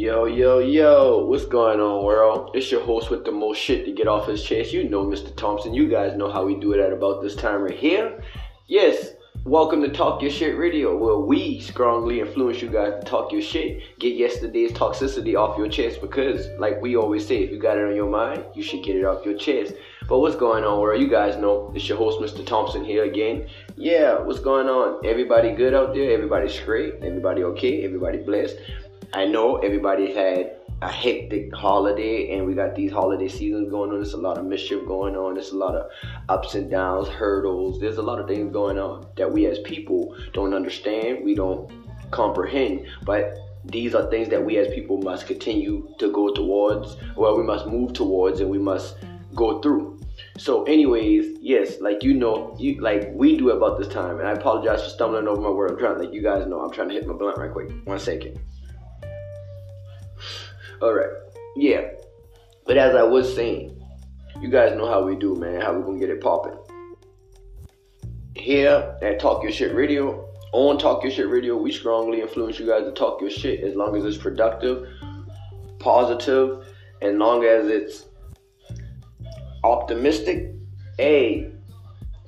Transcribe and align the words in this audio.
Yo, 0.00 0.26
yo, 0.26 0.60
yo, 0.60 1.24
what's 1.26 1.44
going 1.44 1.80
on, 1.80 2.04
world? 2.04 2.52
It's 2.54 2.70
your 2.70 2.82
host 2.82 3.10
with 3.10 3.24
the 3.24 3.32
most 3.32 3.58
shit 3.58 3.84
to 3.84 3.90
get 3.90 4.06
off 4.06 4.28
his 4.28 4.44
chest. 4.44 4.72
You 4.72 4.88
know, 4.88 5.04
Mr. 5.04 5.34
Thompson. 5.34 5.74
You 5.74 5.88
guys 5.88 6.16
know 6.16 6.30
how 6.30 6.46
we 6.46 6.54
do 6.54 6.72
it 6.72 6.78
at 6.78 6.92
about 6.92 7.20
this 7.20 7.34
time 7.34 7.62
right 7.62 7.76
here. 7.76 8.22
Yes, 8.68 9.14
welcome 9.42 9.82
to 9.82 9.88
Talk 9.88 10.22
Your 10.22 10.30
Shit 10.30 10.56
Radio, 10.56 10.96
where 10.96 11.18
we 11.18 11.58
strongly 11.58 12.20
influence 12.20 12.62
you 12.62 12.68
guys 12.68 12.92
to 13.00 13.10
talk 13.10 13.32
your 13.32 13.42
shit. 13.42 13.82
Get 13.98 14.14
yesterday's 14.14 14.70
toxicity 14.70 15.36
off 15.36 15.58
your 15.58 15.68
chest 15.68 16.00
because, 16.00 16.46
like 16.60 16.80
we 16.80 16.96
always 16.96 17.26
say, 17.26 17.42
if 17.42 17.50
you 17.50 17.58
got 17.58 17.76
it 17.76 17.84
on 17.84 17.96
your 17.96 18.08
mind, 18.08 18.44
you 18.54 18.62
should 18.62 18.84
get 18.84 18.94
it 18.94 19.04
off 19.04 19.26
your 19.26 19.36
chest. 19.36 19.74
But 20.08 20.20
what's 20.20 20.36
going 20.36 20.62
on, 20.62 20.80
world? 20.80 21.02
You 21.02 21.08
guys 21.08 21.36
know 21.38 21.72
it's 21.74 21.88
your 21.88 21.98
host, 21.98 22.20
Mr. 22.20 22.46
Thompson, 22.46 22.84
here 22.84 23.02
again. 23.02 23.48
Yeah, 23.76 24.20
what's 24.20 24.38
going 24.38 24.68
on? 24.68 25.04
Everybody 25.04 25.56
good 25.56 25.74
out 25.74 25.92
there? 25.92 26.12
Everybody 26.12 26.48
straight? 26.48 26.94
Everybody 27.02 27.42
okay? 27.42 27.82
Everybody 27.84 28.18
blessed? 28.18 28.58
I 29.14 29.24
know 29.24 29.56
everybody 29.56 30.12
had 30.12 30.56
a 30.82 30.92
hectic 30.92 31.52
holiday 31.54 32.36
and 32.36 32.46
we 32.46 32.52
got 32.52 32.74
these 32.76 32.92
holiday 32.92 33.26
seasons 33.26 33.70
going 33.70 33.90
on. 33.90 33.96
There's 33.96 34.12
a 34.12 34.18
lot 34.18 34.36
of 34.36 34.44
mischief 34.44 34.86
going 34.86 35.16
on. 35.16 35.34
There's 35.34 35.50
a 35.50 35.56
lot 35.56 35.74
of 35.74 35.90
ups 36.28 36.54
and 36.54 36.70
downs, 36.70 37.08
hurdles. 37.08 37.80
There's 37.80 37.96
a 37.96 38.02
lot 38.02 38.20
of 38.20 38.28
things 38.28 38.52
going 38.52 38.78
on 38.78 39.06
that 39.16 39.32
we 39.32 39.46
as 39.46 39.58
people 39.60 40.14
don't 40.34 40.52
understand. 40.52 41.24
We 41.24 41.34
don't 41.34 41.70
comprehend. 42.10 42.86
But 43.02 43.34
these 43.64 43.94
are 43.94 44.10
things 44.10 44.28
that 44.28 44.44
we 44.44 44.58
as 44.58 44.68
people 44.74 44.98
must 44.98 45.26
continue 45.26 45.88
to 45.98 46.12
go 46.12 46.32
towards, 46.34 46.96
well, 47.16 47.36
we 47.36 47.42
must 47.42 47.66
move 47.66 47.94
towards 47.94 48.40
and 48.40 48.50
we 48.50 48.58
must 48.58 48.96
go 49.34 49.60
through. 49.62 50.00
So, 50.36 50.64
anyways, 50.64 51.38
yes, 51.40 51.80
like 51.80 52.02
you 52.02 52.14
know, 52.14 52.54
you 52.58 52.80
like 52.80 53.10
we 53.12 53.36
do 53.36 53.50
about 53.50 53.78
this 53.78 53.88
time, 53.88 54.18
and 54.18 54.28
I 54.28 54.32
apologize 54.32 54.82
for 54.82 54.88
stumbling 54.88 55.26
over 55.28 55.40
my 55.40 55.50
word. 55.50 55.72
I'm 55.72 55.78
trying, 55.78 55.98
like 55.98 56.12
you 56.12 56.22
guys 56.22 56.46
know, 56.46 56.60
I'm 56.60 56.72
trying 56.72 56.88
to 56.88 56.94
hit 56.94 57.06
my 57.06 57.14
blunt 57.14 57.38
right 57.38 57.50
quick. 57.50 57.70
One 57.84 57.98
second. 57.98 58.38
All 60.80 60.94
right. 60.94 61.10
Yeah. 61.56 61.88
But 62.66 62.76
as 62.76 62.94
I 62.94 63.02
was 63.02 63.34
saying, 63.34 63.82
you 64.40 64.48
guys 64.48 64.76
know 64.76 64.86
how 64.86 65.04
we 65.04 65.16
do, 65.16 65.34
man. 65.34 65.60
How 65.60 65.72
we 65.72 65.82
gonna 65.82 65.98
get 65.98 66.10
it 66.10 66.20
popping. 66.20 66.56
Here 68.36 68.96
at 69.02 69.18
Talk 69.18 69.42
Your 69.42 69.50
Shit 69.50 69.74
Radio, 69.74 70.28
on 70.52 70.78
Talk 70.78 71.02
Your 71.02 71.10
Shit 71.10 71.28
Radio, 71.28 71.56
we 71.56 71.72
strongly 71.72 72.20
influence 72.20 72.58
you 72.58 72.66
guys 72.66 72.84
to 72.84 72.92
talk 72.92 73.20
your 73.20 73.30
shit 73.30 73.64
as 73.64 73.74
long 73.74 73.96
as 73.96 74.04
it's 74.04 74.16
productive, 74.16 74.88
positive, 75.80 76.66
and 77.02 77.18
long 77.18 77.44
as 77.44 77.66
it's 77.66 78.06
optimistic. 79.64 80.54
Hey, 80.96 81.50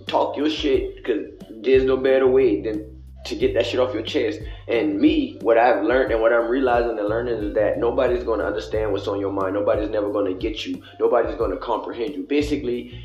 talk 0.09 0.37
your 0.37 0.51
shit 0.51 0.97
because 0.97 1.27
there's 1.49 1.85
no 1.85 1.97
better 1.97 2.27
way 2.27 2.61
than 2.61 2.90
to 3.25 3.35
get 3.35 3.55
that 3.55 3.67
shit 3.67 3.81
off 3.81 3.93
your 3.93 4.03
chest. 4.03 4.41
And 4.69 4.99
me, 4.99 5.39
what 5.43 5.59
I've 5.59 5.85
learned 5.85 6.13
and 6.13 6.21
what 6.21 6.33
I'm 6.33 6.49
realizing 6.49 6.99
and 6.99 7.09
learning 7.09 7.35
is 7.43 7.55
that 7.55 7.79
nobody's 7.79 8.25
to 8.39 8.47
understand 8.47 8.93
what's 8.93 9.09
on 9.09 9.21
your 9.21 9.33
mind. 9.33 9.55
Nobody's 9.55 9.91
never 9.91 10.11
to 10.27 10.35
get 10.35 10.65
you. 10.67 10.83
Nobody's 10.99 11.37
to 11.51 11.59
comprehend 11.59 12.15
you. 12.15 12.23
Basically, 12.23 12.99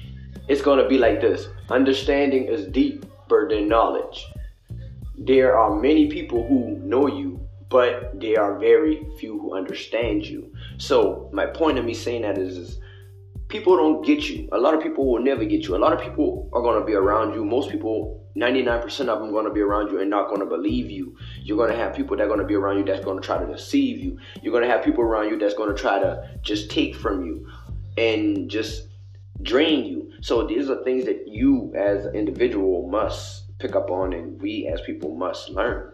it's 0.47 0.61
to 0.77 0.87
be 0.87 0.97
like 0.97 1.21
this 1.21 1.47
understanding 1.69 2.45
is 2.45 2.65
deeper 2.67 3.49
than 3.49 3.67
knowledge. 3.67 4.25
There 5.17 5.57
are 5.57 5.75
many 5.75 6.07
people 6.07 6.45
who 6.45 6.77
know 6.79 7.07
you, 7.07 7.39
but 7.69 8.19
there 8.19 8.41
are 8.41 8.59
very 8.59 9.07
few 9.19 9.39
who 9.39 9.55
understand 9.55 10.25
you. 10.25 10.53
So, 10.77 11.29
my 11.33 11.45
point 11.45 11.77
of 11.77 11.85
me 11.85 11.93
saying 11.93 12.21
that 12.21 12.37
is, 12.37 12.57
is 12.57 12.79
people 13.47 13.75
don't 13.75 14.05
get 14.05 14.29
you. 14.29 14.47
A 14.51 14.57
lot 14.57 14.73
of 14.73 14.81
people 14.81 15.09
will 15.09 15.21
never 15.21 15.45
get 15.45 15.63
you. 15.63 15.75
A 15.75 15.77
lot 15.77 15.93
of 15.93 16.01
people 16.01 16.49
are 16.53 16.61
to 16.79 16.85
be 16.85 16.93
around 16.93 17.33
you. 17.33 17.43
Most 17.43 17.69
people 17.69 18.24
99% 18.35 19.07
of 19.07 19.19
them 19.19 19.31
going 19.31 19.45
to 19.45 19.51
be 19.51 19.61
around 19.61 19.91
you 19.91 19.99
and 19.99 20.09
not 20.09 20.27
going 20.27 20.41
to 20.41 20.45
believe 20.45 20.91
you. 20.91 21.17
You're 21.41 21.57
going 21.57 21.71
to 21.71 21.77
have 21.77 21.95
people 21.95 22.17
that 22.17 22.23
are 22.23 22.27
going 22.27 22.39
to 22.39 22.45
be 22.45 22.55
around 22.55 22.77
you 22.77 22.85
that's 22.85 23.03
going 23.03 23.19
to 23.19 23.25
try 23.25 23.37
to 23.37 23.45
deceive 23.45 23.99
you. 23.99 24.19
You're 24.41 24.51
going 24.51 24.63
to 24.63 24.69
have 24.69 24.83
people 24.83 25.03
around 25.03 25.29
you 25.29 25.39
that's 25.39 25.53
going 25.53 25.73
to 25.73 25.81
try 25.81 25.99
to 25.99 26.29
just 26.41 26.69
take 26.69 26.95
from 26.95 27.25
you 27.25 27.47
and 27.97 28.49
just 28.49 28.87
drain 29.41 29.85
you. 29.85 30.11
So 30.21 30.45
these 30.45 30.69
are 30.69 30.83
things 30.83 31.05
that 31.05 31.27
you 31.27 31.73
as 31.75 32.05
an 32.05 32.15
individual 32.15 32.89
must 32.89 33.57
pick 33.59 33.75
up 33.75 33.89
on 33.89 34.13
and 34.13 34.41
we 34.41 34.67
as 34.67 34.81
people 34.81 35.15
must 35.15 35.49
learn. 35.49 35.93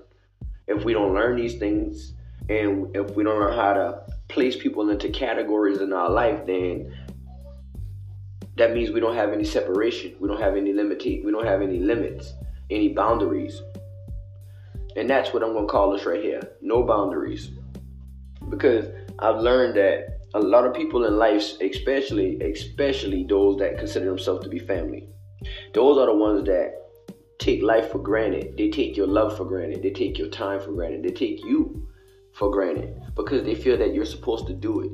If 0.68 0.84
we 0.84 0.94
don't 0.94 1.14
learn 1.14 1.36
these 1.36 1.58
things 1.60 2.14
and 2.50 2.96
if 2.96 3.12
we 3.12 3.24
don't 3.24 3.40
know 3.40 3.56
how 3.56 3.74
to 3.74 4.02
place 4.30 4.56
people 4.56 4.90
into 4.90 5.10
categories 5.10 5.80
in 5.80 5.94
our 5.94 6.10
life, 6.10 6.46
then 6.48 6.92
that 8.58 8.74
means 8.74 8.92
we 8.92 9.00
don't 9.00 9.16
have 9.16 9.32
any 9.32 9.44
separation. 9.44 10.16
We 10.20 10.28
don't 10.28 10.42
have 10.42 10.56
any 10.56 10.74
limiting. 10.74 11.24
We 11.26 11.32
don't 11.32 11.46
have 11.46 11.62
any 11.62 11.80
limits, 11.80 12.34
any 12.70 12.90
boundaries. 12.90 13.62
And 14.96 15.10
that's 15.10 15.34
what 15.34 15.44
I'm 15.44 15.54
gonna 15.54 15.68
call 15.68 15.96
us 15.96 16.06
right 16.06 16.22
here. 16.22 16.42
No 16.62 16.84
boundaries. 16.84 17.52
Because 18.50 18.88
I've 19.20 19.40
learned 19.40 19.76
that 19.78 20.20
a 20.34 20.40
lot 20.40 20.66
of 20.66 20.74
people 20.74 21.06
in 21.06 21.18
life, 21.18 21.60
especially 21.62 22.40
especially 22.42 23.26
those 23.28 23.58
that 23.60 23.78
consider 23.78 24.06
themselves 24.06 24.44
to 24.44 24.50
be 24.50 24.60
family, 24.60 25.08
those 25.74 25.98
are 25.98 26.08
the 26.08 26.16
ones 26.16 26.46
that 26.46 26.74
take 27.40 27.62
life 27.64 27.92
for 27.92 28.00
granted. 28.00 28.56
They 28.58 28.70
take 28.70 28.96
your 28.98 29.08
love 29.08 29.36
for 29.38 29.46
granted. 29.46 29.82
They 29.82 29.92
take 29.92 30.18
your 30.18 30.30
time 30.30 30.60
for 30.60 30.72
granted. 30.72 31.04
They 31.04 31.14
take 31.14 31.44
you 31.44 31.88
for 32.34 32.52
granted 32.52 33.02
because 33.16 33.44
they 33.44 33.56
feel 33.56 33.78
that 33.78 33.94
you're 33.94 34.06
supposed 34.06 34.48
to 34.48 34.54
do 34.54 34.82
it. 34.82 34.92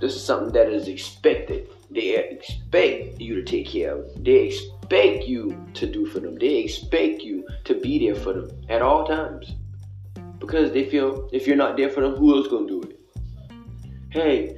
This 0.00 0.14
is 0.14 0.24
something 0.24 0.52
that 0.52 0.68
is 0.68 0.88
expected. 0.88 1.68
They 1.94 2.16
expect 2.16 3.20
you 3.20 3.34
to 3.34 3.42
take 3.42 3.68
care 3.68 3.96
of 3.96 4.14
them. 4.14 4.24
They 4.24 4.46
expect 4.46 5.24
you 5.24 5.66
to 5.74 5.86
do 5.86 6.06
for 6.06 6.20
them. 6.20 6.36
They 6.38 6.56
expect 6.56 7.22
you 7.22 7.46
to 7.64 7.74
be 7.74 7.98
there 7.98 8.14
for 8.14 8.32
them 8.32 8.50
at 8.68 8.82
all 8.82 9.06
times. 9.06 9.52
Because 10.38 10.72
they 10.72 10.88
feel 10.88 11.28
if 11.32 11.46
you're 11.46 11.56
not 11.56 11.76
there 11.76 11.90
for 11.90 12.00
them, 12.00 12.16
who 12.16 12.36
else 12.36 12.48
gonna 12.48 12.66
do 12.66 12.82
it? 12.82 12.98
Hey, 14.10 14.56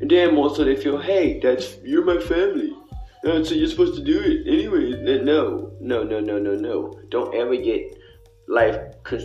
and 0.00 0.10
then 0.10 0.36
also 0.36 0.64
they 0.64 0.76
feel, 0.76 0.98
hey, 0.98 1.40
that's 1.40 1.76
you're 1.84 2.04
my 2.04 2.18
family. 2.18 2.72
Uh, 3.24 3.42
so 3.42 3.54
you're 3.54 3.68
supposed 3.68 3.94
to 3.94 4.02
do 4.02 4.20
it 4.20 4.46
anyway. 4.46 4.90
No, 5.22 5.72
no, 5.80 6.04
no, 6.04 6.20
no, 6.20 6.38
no, 6.38 6.54
no. 6.54 7.00
Don't 7.10 7.34
ever 7.34 7.56
get 7.56 7.98
life 8.46 8.78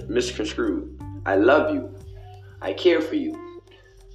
misconstrued. 0.07 0.99
I 1.25 1.35
love 1.35 1.73
you. 1.73 1.93
I 2.61 2.73
care 2.73 3.01
for 3.01 3.15
you. 3.15 3.42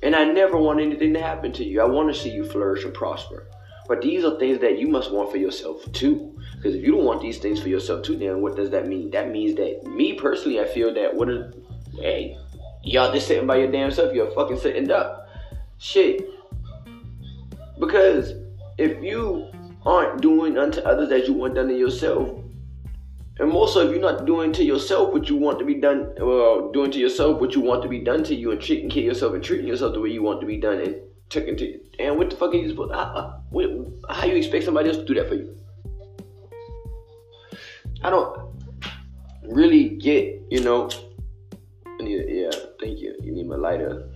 And 0.03 0.15
I 0.15 0.25
never 0.25 0.57
want 0.57 0.81
anything 0.81 1.13
to 1.15 1.21
happen 1.21 1.53
to 1.53 1.65
you. 1.65 1.81
I 1.81 1.85
want 1.85 2.09
to 2.09 2.21
see 2.21 2.31
you 2.31 2.45
flourish 2.45 2.85
and 2.85 2.95
prosper. 2.95 3.49
But 3.89 4.03
these 4.03 4.25
are 4.25 4.39
things 4.39 4.61
that 4.61 4.79
you 4.79 4.87
must 4.87 5.11
want 5.11 5.31
for 5.31 5.39
yourself 5.39 5.91
too. 5.93 6.39
Because 6.57 6.75
if 6.75 6.85
you 6.85 6.93
don't 6.93 7.05
want 7.05 7.23
these 7.23 7.39
things 7.39 7.61
for 7.61 7.69
yourself 7.69 8.05
too, 8.05 8.17
then 8.17 8.43
what 8.43 8.55
does 8.55 8.71
that 8.71 8.87
mean? 8.87 9.11
That 9.11 9.31
means 9.31 9.57
that 9.57 9.85
me 9.87 10.13
personally, 10.13 10.61
I 10.61 10.67
feel 10.67 10.93
that 10.95 11.15
what 11.15 11.31
is, 11.31 11.55
hey, 11.95 12.37
y'all 12.83 13.13
just 13.13 13.27
sitting 13.27 13.47
by 13.47 13.57
your 13.57 13.73
damn 13.73 13.91
self, 13.91 14.15
you're 14.15 14.31
fucking 14.33 14.59
sitting 14.59 14.91
up. 14.91 15.29
Shit. 15.79 16.29
Because 17.79 18.35
if 18.77 19.03
you 19.03 19.51
aren't 19.87 20.21
doing 20.21 20.59
unto 20.59 20.81
others 20.81 21.11
as 21.11 21.27
you 21.27 21.35
want 21.35 21.55
done 21.55 21.69
to 21.69 21.75
yourself, 21.77 22.45
and 23.39 23.51
more 23.51 23.69
so, 23.69 23.81
if 23.81 23.91
you're 23.91 24.01
not 24.01 24.27
doing 24.27 24.53
to 24.55 24.65
yourself 24.65 25.13
what 25.13 25.29
you 25.29 25.37
want 25.37 25.61
to 25.61 25.65
be 25.65 25.75
done, 25.75 26.13
well, 26.19 26.73
doing 26.73 26.91
to 26.91 26.99
yourself 26.99 27.41
what 27.41 27.55
you 27.55 27.61
want 27.61 27.83
to 27.83 27.89
be 27.89 28.01
done 28.01 28.25
to 28.25 28.35
you, 28.35 28.51
and 28.51 28.61
taking 28.61 28.91
care 28.91 29.05
yourself 29.05 29.35
and 29.35 29.45
treating 29.45 29.69
yourself 29.69 29.95
the 29.95 30.01
way 30.01 30.11
you 30.11 30.23
want 30.23 30.41
to 30.41 30.47
be 30.47 30.57
done, 30.57 30.81
and 30.81 30.97
taking 31.29 31.57
to 31.57 31.67
you. 31.67 31.81
And 32.01 32.17
what 32.17 32.31
the 32.31 32.37
fuck 32.37 32.53
are 32.53 32.57
you 32.57 32.69
supposed? 32.69 32.93
How, 32.93 33.01
uh, 33.01 34.13
how 34.13 34.27
you 34.27 34.35
expect 34.35 34.65
somebody 34.65 34.89
else 34.89 34.99
to 34.99 35.05
do 35.05 35.15
that 35.15 35.29
for 35.29 35.35
you? 35.35 35.57
I 38.03 38.11
don't 38.11 38.55
really 39.43 39.91
get, 39.91 40.43
you 40.51 40.61
know. 40.61 40.91
I 41.87 42.03
need, 42.03 42.21
a, 42.21 42.33
yeah, 42.33 42.51
thank 42.81 42.99
you. 42.99 43.17
You 43.23 43.33
need 43.33 43.47
my 43.47 43.57
lighter 43.57 44.09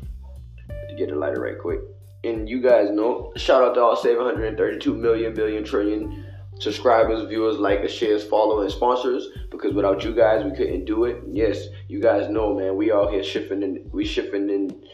to 0.89 0.97
get 0.97 1.11
a 1.11 1.17
lighter 1.17 1.41
right 1.41 1.59
quick. 1.61 1.81
And 2.25 2.49
you 2.49 2.61
guys 2.61 2.91
know, 2.91 3.33
shout 3.37 3.63
out 3.63 3.75
to 3.75 3.81
all 3.81 3.97
732 3.97 4.95
million 4.95 5.35
billion 5.35 5.65
trillion 5.65 6.22
subscribers, 6.63 7.29
viewers, 7.29 7.57
likers, 7.57 7.91
shares, 7.91 8.25
followers, 8.25 8.75
sponsors. 8.75 9.29
Because 9.51 9.75
without 9.75 10.05
you 10.05 10.15
guys, 10.15 10.45
we 10.45 10.57
couldn't 10.57 10.85
do 10.85 11.05
it. 11.05 11.23
Yes, 11.31 11.67
you 11.89 12.01
guys 12.01 12.29
know, 12.31 12.55
man. 12.55 12.77
We 12.77 12.91
all 12.93 13.11
here 13.11 13.25
shifting 13.25 13.63
and 13.63 13.93
we 13.93 14.05
shifting 14.05 14.49
in 14.49 14.85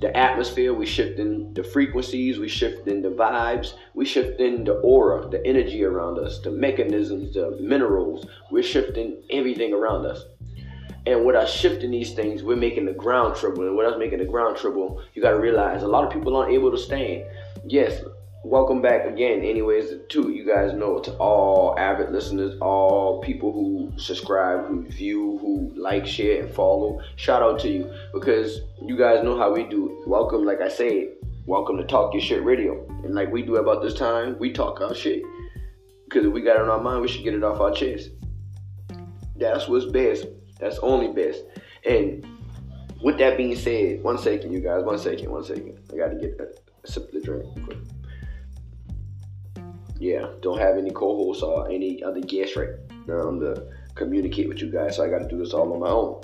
the 0.00 0.14
atmosphere. 0.16 0.74
We 0.74 0.84
shifting 0.84 1.54
the 1.54 1.62
frequencies. 1.62 2.38
We 2.38 2.48
shifting 2.48 3.00
the 3.02 3.10
vibes. 3.10 3.74
We 3.94 4.04
shifting 4.04 4.64
the 4.64 4.74
aura, 4.74 5.28
the 5.28 5.44
energy 5.46 5.84
around 5.84 6.18
us, 6.18 6.40
the 6.40 6.50
mechanisms, 6.50 7.34
the 7.34 7.56
minerals. 7.60 8.26
We're 8.50 8.64
shifting 8.64 9.22
everything 9.30 9.72
around 9.72 10.06
us. 10.06 10.24
And 11.06 11.24
with 11.24 11.34
us 11.34 11.52
shifting 11.52 11.90
these 11.90 12.14
things, 12.14 12.42
we're 12.42 12.56
making 12.56 12.86
the 12.86 12.92
ground 12.92 13.36
tremble. 13.36 13.66
And 13.66 13.76
with 13.76 13.86
us 13.86 13.98
making 13.98 14.18
the 14.18 14.24
ground 14.24 14.56
tremble, 14.56 15.02
you 15.14 15.22
got 15.22 15.30
to 15.30 15.38
realize 15.38 15.82
a 15.82 15.88
lot 15.88 16.04
of 16.04 16.12
people 16.12 16.36
aren't 16.36 16.52
able 16.52 16.70
to 16.70 16.78
stand. 16.78 17.24
Yes, 17.66 18.02
welcome 18.44 18.82
back 18.82 19.06
again. 19.06 19.44
Anyways 19.44 19.92
to 20.08 20.30
you 20.30 20.44
guys 20.44 20.72
know 20.72 20.98
to 20.98 21.12
all 21.18 21.78
avid 21.78 22.10
listeners 22.10 22.58
all 22.60 23.20
people 23.20 23.52
who 23.52 23.92
subscribe 23.96 24.66
who 24.66 24.84
view 24.88 25.38
who 25.38 25.72
like 25.76 26.04
share 26.04 26.42
and 26.42 26.52
follow 26.52 27.00
shout 27.14 27.40
out 27.40 27.60
to 27.60 27.68
you. 27.70 27.92
Because 28.12 28.62
you 28.80 28.98
guys 28.98 29.22
know 29.22 29.38
how 29.38 29.52
we 29.52 29.62
do. 29.62 30.02
Welcome 30.08 30.44
like 30.44 30.60
i 30.60 30.68
said 30.68 31.10
welcome 31.46 31.76
to 31.76 31.84
talk 31.84 32.12
your 32.14 32.22
shit 32.22 32.44
radio. 32.44 32.84
And 33.04 33.14
like 33.14 33.30
we 33.30 33.42
do 33.42 33.56
about 33.56 33.80
this 33.80 33.94
time 33.94 34.36
we 34.40 34.52
talk 34.52 34.80
our 34.80 34.94
shit. 34.94 35.22
Because 36.04 36.26
if 36.26 36.32
we 36.32 36.42
got 36.42 36.56
it 36.56 36.62
on 36.62 36.68
our 36.68 36.82
mind 36.82 37.00
we 37.00 37.08
should 37.08 37.22
get 37.22 37.34
it 37.34 37.44
off 37.44 37.60
our 37.60 37.72
chest. 37.72 38.10
That's 39.36 39.68
what's 39.68 39.86
best. 39.86 40.26
That's 40.58 40.78
only 40.80 41.12
best. 41.12 41.44
And 41.88 42.26
with 43.02 43.18
that 43.18 43.36
being 43.36 43.56
said, 43.56 44.02
one 44.02 44.18
second, 44.18 44.52
you 44.52 44.60
guys, 44.60 44.82
one 44.84 44.98
second, 44.98 45.30
one 45.30 45.44
second. 45.44 45.78
I 45.92 45.96
gotta 45.96 46.16
get 46.16 46.40
a 46.40 46.88
sip 46.88 47.06
of 47.06 47.12
the 47.12 47.20
drink. 47.20 47.46
Yeah, 50.02 50.26
don't 50.40 50.58
have 50.58 50.78
any 50.78 50.90
co-hosts 50.90 51.44
or 51.44 51.70
any 51.70 52.02
other 52.02 52.18
guests 52.18 52.56
right 52.56 52.70
now 53.06 53.38
to 53.38 53.68
communicate 53.94 54.48
with 54.48 54.60
you 54.60 54.68
guys, 54.68 54.96
so 54.96 55.04
I 55.04 55.08
gotta 55.08 55.28
do 55.28 55.38
this 55.38 55.52
all 55.52 55.72
on 55.72 55.78
my 55.78 55.90
own. 55.90 56.20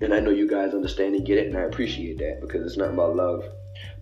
And 0.00 0.12
I 0.12 0.18
know 0.18 0.32
you 0.32 0.48
guys 0.48 0.74
understand 0.74 1.14
and 1.14 1.24
get 1.24 1.38
it, 1.38 1.46
and 1.46 1.56
I 1.56 1.60
appreciate 1.60 2.18
that 2.18 2.40
because 2.40 2.66
it's 2.66 2.76
not 2.76 2.90
about 2.90 3.14
love, 3.14 3.44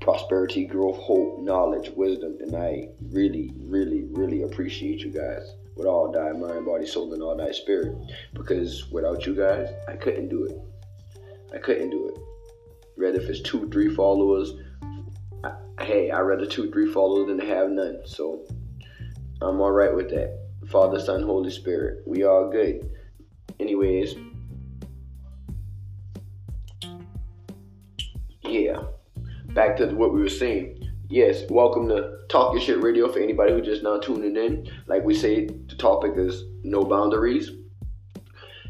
prosperity, 0.01 0.65
growth, 0.65 0.97
hope, 0.97 1.41
knowledge, 1.41 1.91
wisdom, 1.95 2.39
and 2.41 2.57
I 2.57 2.89
really, 3.11 3.53
really, 3.59 4.05
really 4.13 4.45
appreciate 4.45 5.01
you 5.01 5.11
guys 5.11 5.43
with 5.77 5.87
all 5.87 6.11
thy 6.11 6.33
mind, 6.33 6.65
body, 6.65 6.87
soul, 6.87 7.13
and 7.13 7.23
all 7.23 7.37
thy 7.37 7.53
spirit. 7.53 7.95
Because 8.33 8.91
without 8.91 9.27
you 9.27 9.35
guys, 9.35 9.69
I 9.87 9.97
couldn't 9.97 10.31
do 10.31 10.47
it. 10.47 10.59
I 11.55 11.59
couldn't 11.59 11.91
do 11.91 12.09
it. 12.09 12.19
Rather 12.97 13.21
if 13.21 13.29
it's 13.29 13.43
two, 13.43 13.69
three 13.69 13.95
followers, 13.95 14.55
I, 15.45 15.53
hey, 15.83 16.11
I'd 16.13 16.21
rather 16.21 16.47
two, 16.47 16.71
three 16.71 16.91
followers 16.91 17.29
than 17.29 17.47
have 17.47 17.69
none. 17.69 18.01
So 18.07 18.47
I'm 19.41 19.61
all 19.61 19.71
right 19.71 19.95
with 19.95 20.11
that. 20.11 20.37
Father, 20.67 20.99
Son, 20.99 21.23
Holy 21.23 21.53
Spirit, 21.53 22.03
we 22.05 22.25
all 22.25 22.51
good. 22.51 22.91
Anyways, 23.61 24.17
yeah, 28.43 28.83
back 29.51 29.77
to 29.77 29.87
what 29.95 30.13
we 30.13 30.21
were 30.21 30.29
saying. 30.29 30.91
Yes, 31.09 31.45
welcome 31.51 31.89
to 31.89 32.19
Talk 32.29 32.53
Your 32.53 32.61
Shit 32.61 32.83
Radio 32.83 33.07
for 33.13 33.21
anybody 33.21 33.53
who 33.53 33.63
just 33.63 33.85
now 33.85 34.01
tuning 34.01 34.37
in. 34.37 34.69
Like 34.89 35.05
we 35.05 35.15
say, 35.15 35.47
the 35.47 35.77
topic 35.77 36.15
is 36.17 36.43
no 36.65 36.83
boundaries, 36.83 37.53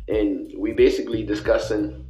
and 0.07 0.53
we 0.59 0.73
basically 0.73 1.23
discussing 1.23 2.05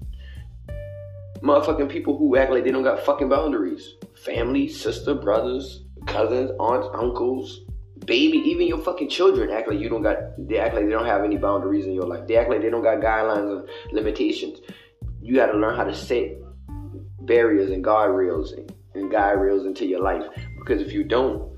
motherfucking 1.43 1.89
people 1.89 2.19
who 2.19 2.37
act 2.37 2.51
like 2.51 2.65
they 2.65 2.73
don't 2.73 2.83
got 2.83 3.05
fucking 3.07 3.29
boundaries. 3.29 3.95
Family, 4.25 4.67
sister, 4.67 5.15
brothers, 5.15 5.85
cousins, 6.07 6.51
aunts, 6.59 6.89
uncles, 6.93 7.61
baby, 8.09 8.39
even 8.39 8.67
your 8.67 8.79
fucking 8.79 9.11
children 9.11 9.51
act 9.51 9.69
like 9.69 9.79
you 9.79 9.89
don't 9.89 10.03
got. 10.03 10.17
They 10.39 10.59
act 10.59 10.75
like 10.75 10.87
they 10.87 10.91
don't 10.91 11.07
have 11.07 11.23
any 11.23 11.37
boundaries 11.37 11.87
in 11.87 11.93
your 11.93 12.07
life. 12.07 12.27
They 12.27 12.37
act 12.37 12.51
like 12.51 12.63
they 12.63 12.71
don't 12.71 12.83
got 12.83 12.99
guidelines 12.99 13.61
and 13.61 13.69
limitations. 13.93 14.59
You 15.21 15.37
got 15.37 15.47
to 15.53 15.59
learn 15.59 15.77
how 15.77 15.85
to 15.85 15.95
set 15.95 16.33
barriers 17.21 17.71
and 17.71 17.85
guardrails 17.85 18.57
and, 18.57 18.75
and 18.95 19.11
guide 19.11 19.33
rails 19.33 19.67
into 19.67 19.87
your 19.87 20.01
life. 20.01 20.25
Because 20.59 20.81
if 20.81 20.93
you 20.93 21.05
don't, 21.05 21.57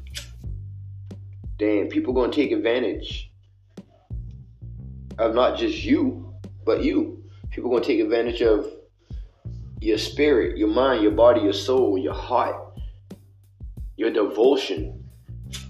then 1.58 1.88
people 1.88 2.12
gonna 2.12 2.32
take 2.32 2.52
advantage 2.52 3.30
of 5.18 5.34
not 5.34 5.56
just 5.56 5.84
you, 5.84 6.34
but 6.64 6.82
you. 6.82 7.22
People 7.50 7.70
gonna 7.70 7.84
take 7.84 8.00
advantage 8.00 8.42
of 8.42 8.66
your 9.80 9.98
spirit, 9.98 10.58
your 10.58 10.68
mind, 10.68 11.02
your 11.02 11.12
body, 11.12 11.42
your 11.42 11.52
soul, 11.52 11.96
your 11.96 12.14
heart, 12.14 12.56
your 13.96 14.10
devotion. 14.10 14.99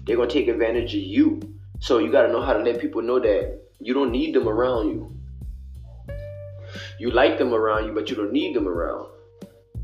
They're 0.05 0.17
gonna 0.17 0.29
take 0.29 0.47
advantage 0.47 0.93
of 0.93 1.01
you. 1.01 1.41
So 1.79 1.97
you 1.97 2.11
gotta 2.11 2.31
know 2.31 2.41
how 2.41 2.53
to 2.53 2.63
let 2.63 2.79
people 2.79 3.01
know 3.01 3.19
that 3.19 3.61
you 3.79 3.93
don't 3.93 4.11
need 4.11 4.35
them 4.35 4.47
around 4.47 4.89
you. 4.89 5.17
You 6.99 7.11
like 7.11 7.37
them 7.37 7.53
around 7.53 7.87
you, 7.87 7.93
but 7.93 8.09
you 8.09 8.15
don't 8.15 8.31
need 8.31 8.55
them 8.55 8.67
around. 8.67 9.07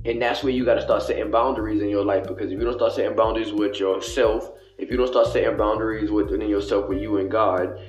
And 0.06 0.22
that's 0.22 0.44
where 0.44 0.54
you 0.54 0.64
gotta 0.64 0.82
start 0.82 1.04
setting 1.04 1.32
boundaries 1.32 1.82
in 1.82 1.90
your 1.90 2.06
life 2.06 2.28
because 2.28 2.52
if 2.52 2.60
you 2.60 2.66
don't 2.66 2.76
start 2.76 2.94
setting 2.94 3.16
boundaries 3.16 3.52
with 3.52 3.80
yourself, 3.80 4.52
if 4.78 4.92
you 4.92 4.98
don't 4.98 5.08
start 5.08 5.28
setting 5.28 5.58
boundaries 5.58 6.12
within 6.12 6.42
yourself 6.48 6.88
with 6.88 7.02
you 7.02 7.18
and 7.18 7.32
God, 7.32 7.80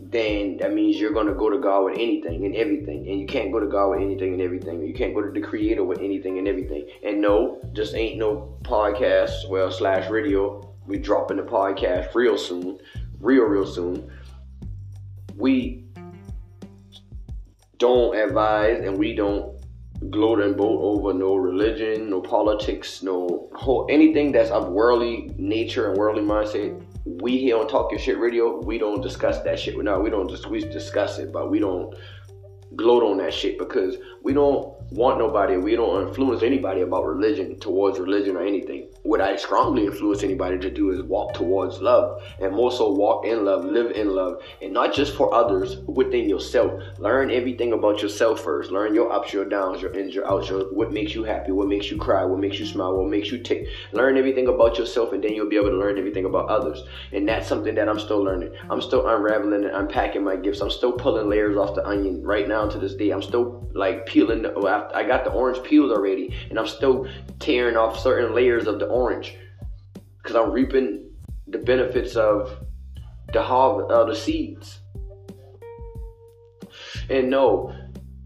then 0.00 0.56
that 0.58 0.72
means 0.72 0.96
you're 0.96 1.12
to 1.12 1.34
go 1.34 1.50
to 1.50 1.58
God 1.58 1.84
with 1.84 1.94
anything 1.94 2.46
and 2.46 2.54
everything. 2.54 3.08
And 3.08 3.20
you 3.20 3.26
can't 3.26 3.52
go 3.52 3.60
to 3.60 3.66
God 3.66 3.90
with 3.90 4.00
anything 4.00 4.32
and 4.32 4.40
everything. 4.40 4.82
You 4.82 4.94
can't 4.94 5.14
go 5.14 5.22
to 5.22 5.30
the 5.30 5.40
Creator 5.40 5.84
with 5.84 5.98
anything 5.98 6.38
and 6.38 6.48
everything. 6.48 6.88
And 7.04 7.20
no, 7.20 7.60
just 7.72 7.94
ain't 7.94 8.18
no 8.18 8.56
podcast, 8.62 9.48
well, 9.48 9.70
slash 9.70 10.08
radio. 10.08 10.67
We 10.88 10.98
dropping 10.98 11.36
the 11.36 11.44
podcast 11.44 12.14
real 12.14 12.36
soon, 12.36 12.78
real, 13.20 13.44
real 13.44 13.66
soon. 13.66 14.10
We 15.36 15.84
don't 17.76 18.16
advise 18.16 18.80
and 18.80 18.98
we 18.98 19.14
don't 19.14 19.56
gloat 20.10 20.40
and 20.40 20.56
boat 20.56 20.80
over 20.80 21.12
no 21.12 21.36
religion, 21.36 22.10
no 22.10 22.20
politics, 22.20 23.02
no 23.02 23.48
whole, 23.54 23.86
anything 23.90 24.32
that's 24.32 24.50
of 24.50 24.70
worldly 24.70 25.32
nature 25.36 25.88
and 25.88 25.96
worldly 25.96 26.22
mindset 26.22 26.82
we 27.20 27.38
here 27.38 27.56
on 27.56 27.68
Talk 27.68 27.90
Your 27.90 27.98
Shit 27.98 28.18
Radio, 28.18 28.60
we 28.60 28.78
don't 28.78 29.00
discuss 29.00 29.40
that 29.40 29.58
shit. 29.58 29.76
No, 29.82 29.98
we 29.98 30.10
don't 30.10 30.28
just 30.28 30.46
we 30.48 30.60
discuss 30.60 31.18
it, 31.18 31.32
but 31.32 31.50
we 31.50 31.58
don't 31.58 31.94
gloat 32.76 33.02
on 33.02 33.16
that 33.18 33.32
shit 33.32 33.58
because 33.58 33.96
we 34.22 34.34
don't 34.34 34.78
want 34.92 35.18
nobody, 35.18 35.56
we 35.56 35.74
don't 35.74 36.08
influence 36.08 36.42
anybody 36.42 36.82
about 36.82 37.06
religion, 37.06 37.58
towards 37.58 37.98
religion 37.98 38.36
or 38.36 38.42
anything. 38.42 38.88
What 39.02 39.20
I 39.20 39.36
strongly 39.36 39.86
influence 39.86 40.22
anybody 40.22 40.58
to 40.58 40.70
do 40.70 40.90
is 40.90 41.02
walk 41.02 41.32
towards 41.34 41.80
love 41.80 42.22
and 42.40 42.54
more 42.54 42.72
so 42.72 42.90
walk 42.90 43.24
in 43.24 43.44
love, 43.44 43.64
live 43.64 43.92
in 43.92 44.14
love, 44.14 44.42
and 44.60 44.72
not 44.72 44.92
just 44.92 45.14
for 45.14 45.32
others, 45.32 45.78
within 45.86 46.28
yourself. 46.28 46.82
Learn 46.98 47.30
everything 47.30 47.72
about 47.72 48.02
yourself 48.02 48.40
first. 48.40 48.70
Learn 48.70 48.94
your 48.94 49.12
ups, 49.12 49.32
your 49.32 49.44
downs, 49.44 49.80
your 49.80 49.92
ins, 49.92 50.14
your 50.14 50.28
outs, 50.30 50.48
your, 50.48 50.64
what 50.74 50.92
makes 50.92 51.14
you 51.14 51.24
happy, 51.24 51.52
what 51.52 51.68
makes 51.68 51.90
you 51.90 51.96
cry, 51.96 52.24
what 52.24 52.40
makes 52.40 52.58
you 52.58 52.66
smile, 52.66 52.96
what 52.96 53.08
makes 53.08 53.30
you 53.30 53.38
tick. 53.38 53.68
Learn 53.92 54.16
everything 54.16 54.48
about 54.48 54.78
yourself, 54.78 55.12
and 55.12 55.22
then 55.22 55.32
you'll 55.32 55.48
be 55.48 55.56
able 55.56 55.70
to 55.70 55.76
learn 55.76 55.96
everything 55.96 56.24
about 56.24 56.48
others. 56.48 56.82
And 57.12 57.26
that's 57.28 57.48
something 57.48 57.74
that 57.76 57.88
I'm 57.88 58.00
still 58.00 58.22
learning. 58.22 58.52
I'm 58.68 58.82
still 58.82 59.08
unraveling 59.08 59.64
and 59.64 59.74
unpacking 59.74 60.24
my 60.24 60.36
gifts. 60.36 60.60
I'm 60.60 60.70
still 60.70 60.92
pulling 60.92 61.28
layers 61.28 61.56
off 61.56 61.74
the 61.74 61.86
onion 61.86 62.22
right 62.22 62.48
now 62.48 62.68
to 62.68 62.78
this 62.78 62.94
day. 62.94 63.10
I'm 63.10 63.22
still 63.22 63.68
like 63.74 64.06
peeling. 64.06 64.42
The, 64.42 64.90
I 64.94 65.04
got 65.04 65.24
the 65.24 65.30
orange 65.30 65.62
peeled 65.62 65.92
already, 65.92 66.34
and 66.50 66.58
I'm 66.58 66.66
still 66.66 67.08
tearing 67.38 67.76
off 67.76 67.98
certain 67.98 68.34
layers 68.34 68.66
of 68.66 68.80
the 68.80 68.86
orange 68.86 68.97
because 69.06 70.36
I'm 70.36 70.50
reaping 70.50 71.10
the 71.46 71.58
benefits 71.58 72.16
of 72.16 72.64
the 73.32 73.42
harvest, 73.42 73.90
uh, 73.90 74.04
the 74.04 74.14
seeds. 74.14 74.80
And 77.10 77.30
no, 77.30 77.74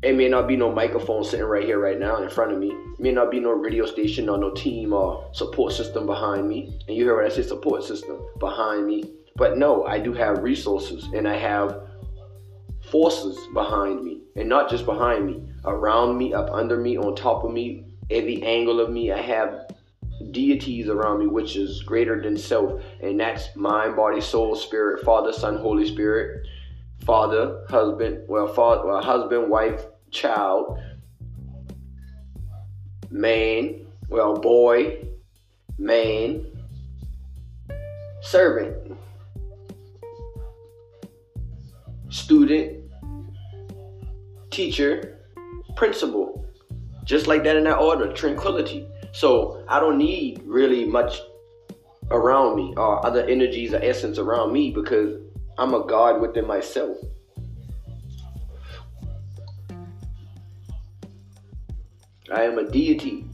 it 0.02 0.16
may 0.16 0.28
not 0.28 0.48
be 0.48 0.56
no 0.56 0.72
microphone 0.72 1.22
sitting 1.24 1.46
right 1.46 1.64
here, 1.64 1.78
right 1.78 1.98
now, 1.98 2.22
in 2.22 2.28
front 2.28 2.52
of 2.52 2.58
me. 2.58 2.70
It 2.70 3.00
may 3.00 3.12
not 3.12 3.30
be 3.30 3.38
no 3.38 3.50
radio 3.50 3.86
station 3.86 4.28
or 4.28 4.38
no 4.38 4.50
team 4.50 4.92
or 4.92 5.28
support 5.32 5.72
system 5.72 6.06
behind 6.06 6.48
me. 6.48 6.76
And 6.88 6.96
you 6.96 7.04
hear 7.04 7.16
what 7.16 7.24
I 7.24 7.28
say, 7.28 7.42
support 7.42 7.84
system 7.84 8.18
behind 8.38 8.86
me. 8.86 9.04
But 9.36 9.58
no, 9.58 9.84
I 9.84 9.98
do 9.98 10.12
have 10.12 10.42
resources, 10.42 11.04
and 11.14 11.26
I 11.26 11.36
have 11.36 11.88
forces 12.90 13.38
behind 13.54 14.02
me, 14.04 14.20
and 14.36 14.48
not 14.48 14.68
just 14.68 14.84
behind 14.84 15.26
me, 15.26 15.42
around 15.64 16.18
me, 16.18 16.34
up 16.34 16.50
under 16.50 16.76
me, 16.76 16.98
on 16.98 17.14
top 17.14 17.44
of 17.44 17.50
me, 17.50 17.84
every 18.10 18.42
angle 18.42 18.80
of 18.80 18.90
me. 18.90 19.10
I 19.10 19.22
have 19.22 19.68
deities 20.30 20.88
around 20.88 21.18
me, 21.18 21.26
which 21.26 21.56
is 21.56 21.82
greater 21.82 22.20
than 22.20 22.36
self, 22.36 22.82
and 23.00 23.18
that's 23.18 23.54
mind, 23.56 23.96
body, 23.96 24.20
soul, 24.20 24.54
spirit, 24.54 25.04
Father, 25.04 25.32
Son, 25.32 25.56
Holy 25.56 25.86
Spirit, 25.86 26.46
Father, 27.04 27.64
husband, 27.68 28.24
well, 28.28 28.46
father, 28.46 28.86
well, 28.86 29.02
husband, 29.02 29.50
wife, 29.50 29.84
child, 30.10 30.78
man, 33.10 33.86
well, 34.08 34.34
boy, 34.38 35.04
man, 35.78 36.46
servant, 38.20 38.96
student, 42.08 42.78
teacher, 44.50 45.18
principal. 45.74 46.46
Just 47.04 47.26
like 47.26 47.42
that 47.44 47.56
in 47.56 47.64
that 47.64 47.78
order, 47.78 48.12
tranquility. 48.12 48.86
So 49.12 49.64
I 49.68 49.78
don't 49.78 49.98
need 49.98 50.42
really 50.44 50.84
much 50.84 51.20
around 52.10 52.56
me 52.56 52.74
or 52.76 53.04
other 53.04 53.24
energies 53.24 53.72
or 53.72 53.82
essence 53.82 54.18
around 54.18 54.52
me 54.52 54.70
because 54.70 55.20
I'm 55.58 55.74
a 55.74 55.84
God 55.86 56.20
within 56.20 56.46
myself. 56.46 56.96
I 62.32 62.44
am 62.44 62.58
a 62.58 62.70
deity 62.70 63.26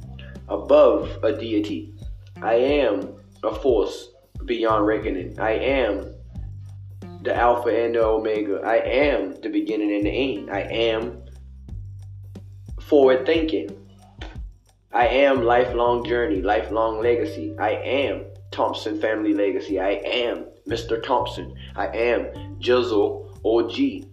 above 0.48 1.22
a 1.22 1.32
deity. 1.32 1.94
I 2.42 2.54
am 2.54 3.14
a 3.44 3.54
force 3.54 4.08
beyond 4.44 4.86
reckoning. 4.86 5.38
I 5.38 5.52
am 5.52 6.14
the 7.22 7.34
Alpha 7.34 7.68
and 7.68 7.94
the 7.94 8.04
Omega. 8.04 8.60
I 8.64 8.76
am 8.76 9.40
the 9.40 9.48
beginning 9.48 9.94
and 9.94 10.06
the 10.06 10.10
end. 10.10 10.50
I 10.50 10.60
am 10.60 11.22
forward 12.80 13.26
thinking. 13.26 13.87
I 14.98 15.06
am 15.06 15.44
lifelong 15.44 16.04
journey, 16.04 16.42
lifelong 16.42 17.00
legacy. 17.00 17.54
I 17.56 17.70
am 17.70 18.24
Thompson 18.50 19.00
family 19.00 19.32
legacy. 19.32 19.78
I 19.78 19.90
am 19.90 20.46
Mr. 20.68 21.00
Thompson. 21.00 21.54
I 21.76 21.86
am 21.86 22.58
Jizzle 22.58 23.30
OG. 23.44 24.08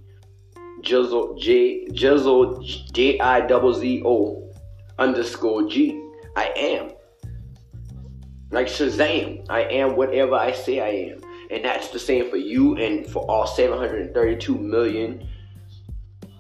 Jizzle 0.84 1.40
J 1.40 1.88
Jizzle 1.88 2.64
J 2.94 3.20
I 3.20 3.48
double 3.48 3.74
Z 3.74 4.04
O 4.06 4.54
underscore 5.00 5.68
G. 5.68 6.00
I 6.36 6.54
am. 6.56 6.92
Like 8.52 8.68
Shazam. 8.68 9.44
I 9.50 9.62
am 9.62 9.96
whatever 9.96 10.36
I 10.36 10.52
say 10.52 10.82
I 10.82 11.14
am. 11.14 11.22
And 11.50 11.66
that's 11.66 11.88
the 11.88 11.98
same 11.98 12.30
for 12.30 12.38
you 12.38 12.78
and 12.78 13.08
for 13.08 13.24
all 13.24 13.48
732 13.48 14.56
million 14.56 15.28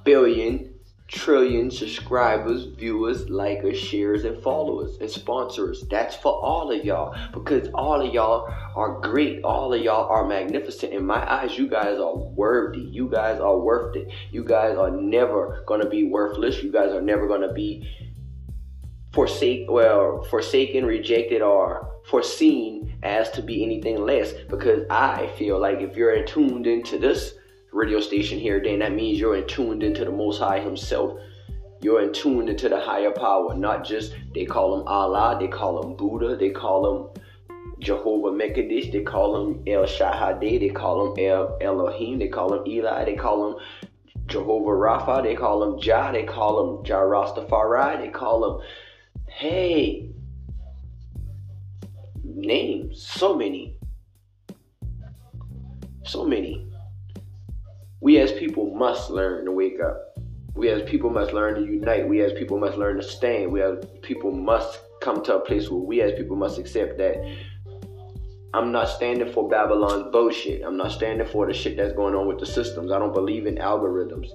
billion 0.04 0.75
trillion 1.08 1.70
subscribers, 1.70 2.66
viewers, 2.66 3.26
likers, 3.26 3.76
shares, 3.76 4.26
and 4.26 4.42
followers 4.42 4.98
and 5.00 5.10
sponsors. 5.10 5.84
That's 5.90 6.16
for 6.16 6.34
all 6.34 6.72
of 6.72 6.84
y'all 6.84 7.16
because 7.32 7.70
all 7.74 8.02
of 8.02 8.14
y'all 8.14 8.52
are 8.76 9.00
great. 9.02 9.44
All 9.44 9.74
of 9.74 9.82
y'all 9.82 10.10
are 10.10 10.26
magnificent. 10.28 10.94
In 10.94 11.06
my 11.06 11.32
eyes, 11.32 11.58
you 11.58 11.68
guys 11.68 12.00
are 12.00 12.16
worthy. 12.16 12.82
You 12.82 13.08
guys 13.08 13.40
are 13.40 13.58
worth 13.58 13.96
it. 13.96 14.12
You 14.32 14.44
guys 14.44 14.78
are 14.78 14.92
never 14.92 15.64
gonna 15.68 15.90
be 15.90 16.06
worthless. 16.06 16.64
You 16.64 16.72
guys 16.72 16.92
are 16.92 17.02
never 17.02 17.28
gonna 17.28 17.54
be 17.54 17.88
forsake 19.14 19.70
well 19.70 20.24
forsaken, 20.24 20.86
rejected, 20.86 21.42
or 21.42 22.02
foreseen 22.06 22.98
as 23.04 23.30
to 23.32 23.44
be 23.44 23.64
anything 23.64 24.04
less. 24.04 24.34
Because 24.50 24.86
I 24.90 25.28
feel 25.38 25.60
like 25.60 25.82
if 25.82 25.96
you're 25.96 26.24
tuned 26.24 26.66
into 26.66 26.98
this 26.98 27.35
radio 27.75 28.00
station 28.00 28.39
here, 28.39 28.62
then 28.63 28.79
that 28.79 28.94
means 28.94 29.20
you're 29.20 29.36
in 29.36 29.46
tuned 29.48 29.84
into 29.84 30.05
the 30.05 30.12
Most 30.12 30.39
High 30.39 30.62
Himself. 30.62 31.20
You're 31.82 32.01
in 32.01 32.13
tuned 32.13 32.50
into 32.50 32.70
the 32.70 32.79
higher 32.79 33.12
power, 33.12 33.53
not 33.53 33.84
just 33.84 34.15
they 34.34 34.46
call 34.46 34.79
him 34.79 34.88
Allah, 34.88 35.38
they 35.38 35.50
call 35.50 35.84
him 35.84 35.98
Buddha, 35.98 36.38
they 36.38 36.50
call 36.50 36.82
him 36.89 37.22
Jehovah 37.79 38.32
Mekadesh, 38.32 38.94
they 38.94 39.03
call 39.03 39.36
him 39.36 39.62
El 39.67 39.86
Shaddai, 39.86 40.58
they 40.58 40.70
call 40.70 41.13
him 41.13 41.25
El 41.25 41.58
Elohim, 41.62 42.17
they 42.17 42.29
call 42.29 42.53
him 42.53 42.65
Eli, 42.65 43.03
they 43.03 43.15
call 43.15 43.50
him 43.50 43.58
Jehovah 44.25 44.72
Rapha, 44.72 45.22
they 45.22 45.36
call 45.36 45.62
him 45.62 45.79
Jah, 45.79 46.12
they 46.13 46.24
call 46.24 46.79
him 46.79 46.86
Jah 46.86 47.03
Rastafari, 47.03 48.00
they 48.00 48.10
call 48.10 48.62
him 48.62 48.67
Hey 49.27 50.10
names, 52.24 53.05
so 53.05 53.36
many. 53.36 53.77
So 56.05 56.24
many 56.24 56.72
we 58.06 58.20
as 58.20 58.32
people 58.34 58.72
must 58.76 59.10
learn 59.10 59.46
to 59.46 59.52
wake 59.52 59.80
up. 59.80 60.16
We 60.54 60.70
as 60.70 60.88
people 60.88 61.10
must 61.10 61.34
learn 61.34 61.56
to 61.56 61.62
unite. 61.62 62.08
We 62.08 62.22
as 62.22 62.34
people 62.34 62.60
must 62.60 62.78
learn 62.78 62.98
to 62.98 63.02
stand. 63.02 63.52
We 63.52 63.64
as 63.64 63.84
people 64.04 64.32
must 64.32 64.78
come 65.02 65.24
to 65.24 65.38
a 65.38 65.40
place 65.40 65.72
where 65.72 65.82
we 65.82 66.02
as 66.04 66.12
people 66.12 66.36
must 66.36 66.60
accept 66.60 67.00
that 67.00 67.16
I'm 68.54 68.72
not 68.72 68.90
standing 68.90 69.34
for 69.34 69.50
Babylon's 69.50 70.12
bullshit. 70.12 70.62
I'm 70.64 70.78
not 70.78 70.92
standing 70.92 71.26
for 71.26 71.48
the 71.48 71.54
shit 71.56 71.78
that's 71.78 71.94
going 71.94 72.14
on 72.14 72.28
with 72.28 72.40
the 72.40 72.46
systems. 72.46 72.92
I 72.92 73.00
don't 73.00 73.12
believe 73.12 73.48
in 73.48 73.56
algorithms. 73.56 74.30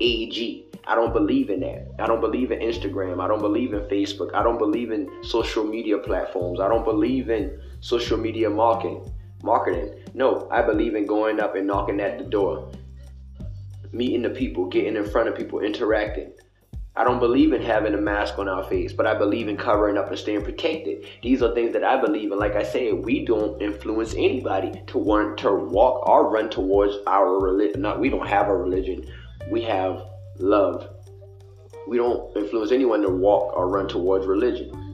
AG. 0.00 0.64
I 0.86 0.94
don't 0.94 1.12
believe 1.12 1.50
in 1.50 1.60
that. 1.60 1.90
I 1.98 2.06
don't 2.06 2.22
believe 2.22 2.50
in 2.50 2.60
Instagram. 2.60 3.22
I 3.22 3.28
don't 3.28 3.42
believe 3.42 3.74
in 3.74 3.80
Facebook. 3.80 4.34
I 4.34 4.42
don't 4.42 4.58
believe 4.58 4.90
in 4.90 5.22
social 5.22 5.64
media 5.64 5.98
platforms. 5.98 6.60
I 6.60 6.68
don't 6.68 6.86
believe 6.86 7.28
in 7.28 7.60
social 7.80 8.16
media 8.16 8.48
marketing. 8.48 9.12
Marketing. 9.42 9.96
No, 10.14 10.48
I 10.50 10.62
believe 10.62 10.94
in 10.94 11.04
going 11.04 11.40
up 11.40 11.56
and 11.56 11.66
knocking 11.66 12.00
at 12.00 12.16
the 12.16 12.24
door 12.24 12.72
meeting 13.92 14.22
the 14.22 14.30
people, 14.30 14.66
getting 14.66 14.96
in 14.96 15.08
front 15.08 15.28
of 15.28 15.36
people, 15.36 15.60
interacting. 15.60 16.32
I 16.98 17.04
don't 17.04 17.18
believe 17.18 17.52
in 17.52 17.60
having 17.60 17.92
a 17.92 18.00
mask 18.00 18.38
on 18.38 18.48
our 18.48 18.64
face, 18.64 18.92
but 18.92 19.06
I 19.06 19.12
believe 19.14 19.48
in 19.48 19.58
covering 19.58 19.98
up 19.98 20.08
and 20.08 20.18
staying 20.18 20.42
protected. 20.42 21.06
These 21.22 21.42
are 21.42 21.54
things 21.54 21.74
that 21.74 21.84
I 21.84 22.00
believe 22.00 22.32
in. 22.32 22.38
Like 22.38 22.56
I 22.56 22.62
said, 22.62 23.04
we 23.04 23.24
don't 23.24 23.60
influence 23.60 24.14
anybody 24.14 24.82
to 24.86 24.98
want 24.98 25.38
to 25.38 25.52
walk 25.52 26.08
or 26.08 26.30
run 26.30 26.48
towards 26.48 26.96
our 27.06 27.38
religion. 27.38 27.82
Not 27.82 28.00
we 28.00 28.08
don't 28.08 28.26
have 28.26 28.48
a 28.48 28.56
religion. 28.56 29.06
We 29.50 29.62
have 29.64 30.04
love. 30.38 30.88
We 31.86 31.98
don't 31.98 32.34
influence 32.34 32.72
anyone 32.72 33.02
to 33.02 33.10
walk 33.10 33.54
or 33.54 33.68
run 33.68 33.88
towards 33.88 34.26
religion 34.26 34.85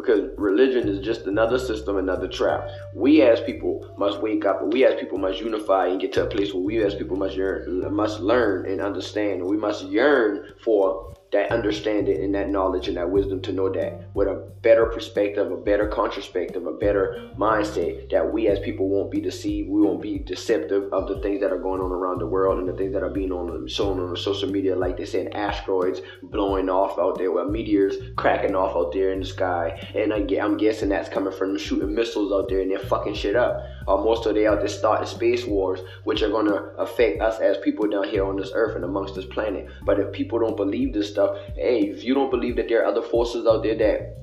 because 0.00 0.30
religion 0.36 0.88
is 0.88 1.04
just 1.04 1.26
another 1.26 1.58
system, 1.58 1.96
another 1.96 2.28
trap. 2.28 2.68
We 2.94 3.22
as 3.22 3.40
people 3.40 3.86
must 3.98 4.20
wake 4.20 4.44
up, 4.44 4.62
and 4.62 4.72
we 4.72 4.84
as 4.84 4.98
people 4.98 5.18
must 5.18 5.40
unify 5.40 5.86
and 5.88 6.00
get 6.00 6.12
to 6.14 6.24
a 6.24 6.26
place 6.26 6.54
where 6.54 6.62
we 6.62 6.82
as 6.82 6.94
people 6.94 7.16
must 7.16 7.36
yearn, 7.36 7.92
must 7.94 8.20
learn 8.20 8.66
and 8.66 8.80
understand. 8.80 9.44
We 9.44 9.56
must 9.56 9.84
yearn 9.84 10.52
for 10.62 11.14
that 11.32 11.52
understanding 11.52 12.22
and 12.22 12.34
that 12.34 12.48
knowledge 12.48 12.88
and 12.88 12.96
that 12.96 13.10
wisdom 13.10 13.40
to 13.42 13.52
know 13.52 13.70
that 13.70 14.08
with 14.14 14.28
a 14.28 14.50
better 14.62 14.86
perspective, 14.86 15.50
a 15.50 15.56
better 15.56 15.86
contraspective, 15.86 16.66
a 16.66 16.72
better 16.72 17.30
mindset, 17.36 18.10
that 18.10 18.32
we 18.32 18.48
as 18.48 18.58
people 18.60 18.88
won't 18.88 19.10
be 19.10 19.20
deceived, 19.20 19.68
we 19.68 19.80
won't 19.82 20.00
be 20.00 20.18
deceptive 20.18 20.92
of 20.92 21.06
the 21.06 21.20
things 21.20 21.40
that 21.40 21.52
are 21.52 21.58
going 21.58 21.80
on 21.80 21.92
around 21.92 22.18
the 22.18 22.26
world 22.26 22.58
and 22.58 22.68
the 22.68 22.72
things 22.72 22.92
that 22.92 23.02
are 23.02 23.10
being 23.10 23.30
on 23.30 23.68
shown 23.68 24.00
on 24.00 24.16
social 24.16 24.50
media, 24.50 24.74
like 24.74 24.96
they 24.96 25.04
said, 25.04 25.28
asteroids 25.34 26.00
blowing 26.22 26.70
off 26.70 26.98
out 26.98 27.18
there, 27.18 27.30
well, 27.30 27.48
meteors 27.48 27.96
cracking 28.16 28.54
off 28.54 28.74
out 28.74 28.92
there 28.92 29.12
in 29.12 29.20
the 29.20 29.26
sky, 29.26 29.78
and 29.94 30.12
I, 30.12 30.26
I'm 30.42 30.56
guessing 30.56 30.88
that's 30.88 31.08
coming 31.08 31.32
from 31.32 31.50
them 31.50 31.58
shooting 31.58 31.94
missiles 31.94 32.32
out 32.32 32.48
there 32.48 32.60
and 32.60 32.70
they're 32.70 32.78
fucking 32.78 33.14
shit 33.14 33.36
up. 33.36 33.62
Most 33.96 34.26
of 34.26 34.34
they 34.34 34.46
out 34.46 34.60
there 34.60 34.68
starting 34.68 35.06
space 35.06 35.46
wars, 35.46 35.80
which 36.04 36.22
are 36.22 36.30
gonna 36.30 36.72
affect 36.76 37.20
us 37.22 37.40
as 37.40 37.56
people 37.58 37.88
down 37.88 38.04
here 38.04 38.24
on 38.24 38.36
this 38.36 38.52
earth 38.54 38.76
and 38.76 38.84
amongst 38.84 39.14
this 39.14 39.24
planet. 39.24 39.66
But 39.84 39.98
if 39.98 40.12
people 40.12 40.38
don't 40.38 40.56
believe 40.56 40.92
this 40.92 41.10
stuff, 41.10 41.36
hey, 41.54 41.80
if 41.82 42.04
you 42.04 42.14
don't 42.14 42.30
believe 42.30 42.56
that 42.56 42.68
there 42.68 42.82
are 42.82 42.86
other 42.86 43.02
forces 43.02 43.46
out 43.46 43.62
there 43.62 43.76
that 43.76 44.18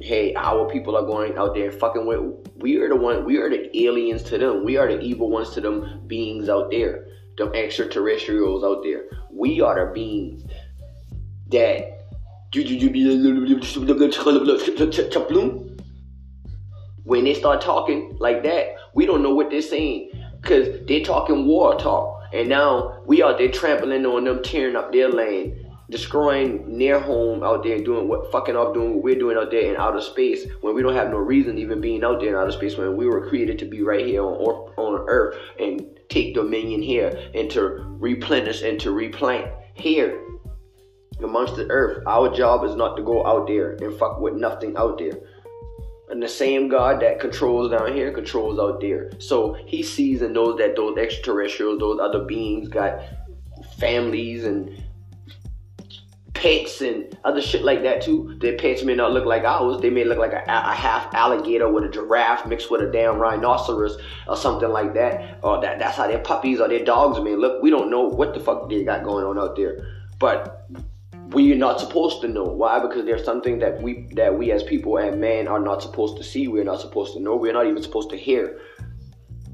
hey, 0.00 0.34
our 0.36 0.68
people 0.70 0.96
are 0.96 1.04
going 1.04 1.36
out 1.36 1.54
there 1.54 1.70
and 1.70 1.78
fucking 1.78 2.06
with. 2.06 2.20
We 2.56 2.76
are 2.76 2.88
the 2.88 2.96
one. 2.96 3.24
We 3.24 3.38
are 3.38 3.50
the 3.50 3.76
aliens 3.84 4.22
to 4.24 4.38
them. 4.38 4.64
We 4.64 4.76
are 4.76 4.86
the 4.86 5.00
evil 5.00 5.30
ones 5.30 5.50
to 5.50 5.60
them 5.60 6.04
beings 6.06 6.48
out 6.48 6.70
there. 6.70 7.06
Them 7.36 7.52
extraterrestrials 7.54 8.64
out 8.64 8.82
there. 8.82 9.04
We 9.30 9.60
are 9.60 9.86
the 9.86 9.92
beings 9.92 10.44
that. 11.50 11.94
When 17.04 17.24
they 17.24 17.34
start 17.34 17.60
talking 17.60 18.16
like 18.18 18.42
that, 18.42 18.66
we 18.94 19.06
don't 19.06 19.22
know 19.22 19.34
what 19.34 19.50
they're 19.50 19.62
saying 19.62 20.10
because 20.40 20.86
they're 20.86 21.04
talking 21.04 21.46
war 21.46 21.78
talk, 21.78 22.22
and 22.32 22.48
now 22.48 23.02
we 23.06 23.22
out 23.22 23.38
there 23.38 23.50
trampling 23.50 24.06
on 24.06 24.24
them, 24.24 24.42
tearing 24.42 24.76
up 24.76 24.92
their 24.92 25.08
land 25.10 25.54
destroying 25.90 26.78
their 26.78 27.00
home 27.00 27.42
out 27.42 27.62
there 27.62 27.78
doing 27.78 28.08
what 28.08 28.30
fucking 28.30 28.54
off 28.54 28.74
doing 28.74 28.94
what 28.94 29.02
we're 29.02 29.18
doing 29.18 29.38
out 29.38 29.50
there 29.50 29.72
in 29.72 29.80
outer 29.80 30.02
space 30.02 30.46
when 30.60 30.74
we 30.74 30.82
don't 30.82 30.94
have 30.94 31.08
no 31.08 31.16
reason 31.16 31.56
even 31.56 31.80
being 31.80 32.04
out 32.04 32.20
there 32.20 32.28
in 32.28 32.34
outer 32.34 32.52
space 32.52 32.76
when 32.76 32.94
we 32.94 33.06
were 33.06 33.26
created 33.26 33.58
to 33.58 33.64
be 33.64 33.80
right 33.80 34.06
here 34.06 34.22
on 34.22 34.34
on 34.76 35.08
earth 35.08 35.36
and 35.58 35.86
take 36.10 36.34
dominion 36.34 36.82
here 36.82 37.30
and 37.34 37.50
to 37.50 37.60
replenish 37.98 38.62
and 38.62 38.78
to 38.78 38.90
replant 38.90 39.50
here 39.74 40.22
amongst 41.22 41.56
the 41.56 41.68
earth. 41.70 42.02
Our 42.06 42.34
job 42.34 42.64
is 42.64 42.74
not 42.76 42.96
to 42.96 43.02
go 43.02 43.26
out 43.26 43.46
there 43.46 43.72
and 43.72 43.98
fuck 43.98 44.20
with 44.20 44.34
nothing 44.34 44.76
out 44.76 44.98
there 44.98 45.12
and 46.10 46.22
the 46.22 46.28
same 46.28 46.68
God 46.68 47.00
that 47.00 47.20
controls 47.20 47.70
down 47.70 47.92
here 47.92 48.12
controls 48.12 48.58
out 48.58 48.80
there. 48.80 49.10
So 49.18 49.54
he 49.66 49.82
sees 49.82 50.22
and 50.22 50.34
knows 50.34 50.58
that 50.58 50.76
those 50.76 50.96
extraterrestrials, 50.96 51.78
those 51.80 52.00
other 52.00 52.24
beings 52.24 52.68
got 52.68 53.00
families 53.78 54.44
and 54.44 54.82
pets 56.34 56.80
and 56.80 57.18
other 57.24 57.42
shit 57.42 57.62
like 57.62 57.82
that 57.82 58.00
too. 58.00 58.36
Their 58.40 58.56
pets 58.56 58.84
may 58.84 58.94
not 58.94 59.12
look 59.12 59.26
like 59.26 59.44
ours. 59.44 59.80
They 59.80 59.90
may 59.90 60.04
look 60.04 60.18
like 60.18 60.32
a, 60.32 60.44
a, 60.46 60.74
half 60.74 61.12
alligator 61.12 61.70
with 61.70 61.84
a 61.84 61.88
giraffe 61.88 62.46
mixed 62.46 62.70
with 62.70 62.80
a 62.80 62.90
damn 62.90 63.18
rhinoceros 63.18 63.98
or 64.26 64.36
something 64.36 64.68
like 64.68 64.94
that. 64.94 65.40
Or 65.42 65.60
that 65.60 65.78
that's 65.78 65.96
how 65.96 66.06
their 66.06 66.20
puppies 66.20 66.60
or 66.60 66.68
their 66.68 66.84
dogs 66.84 67.20
may 67.20 67.34
look. 67.34 67.62
We 67.62 67.70
don't 67.70 67.90
know 67.90 68.02
what 68.02 68.34
the 68.34 68.40
fuck 68.40 68.68
they 68.70 68.84
got 68.84 69.04
going 69.04 69.24
on 69.24 69.38
out 69.38 69.56
there. 69.56 69.86
But 70.18 70.68
we're 71.30 71.56
not 71.56 71.80
supposed 71.80 72.20
to 72.22 72.28
know. 72.28 72.44
Why? 72.44 72.80
Because 72.80 73.04
there's 73.04 73.24
something 73.24 73.58
that 73.58 73.80
we 73.82 74.08
that 74.12 74.36
we 74.36 74.52
as 74.52 74.62
people 74.62 74.96
and 74.98 75.20
men 75.20 75.48
are 75.48 75.60
not 75.60 75.82
supposed 75.82 76.16
to 76.18 76.24
see. 76.24 76.48
We're 76.48 76.64
not 76.64 76.80
supposed 76.80 77.14
to 77.14 77.20
know. 77.20 77.36
We're 77.36 77.52
not 77.52 77.66
even 77.66 77.82
supposed 77.82 78.10
to 78.10 78.16
hear 78.16 78.60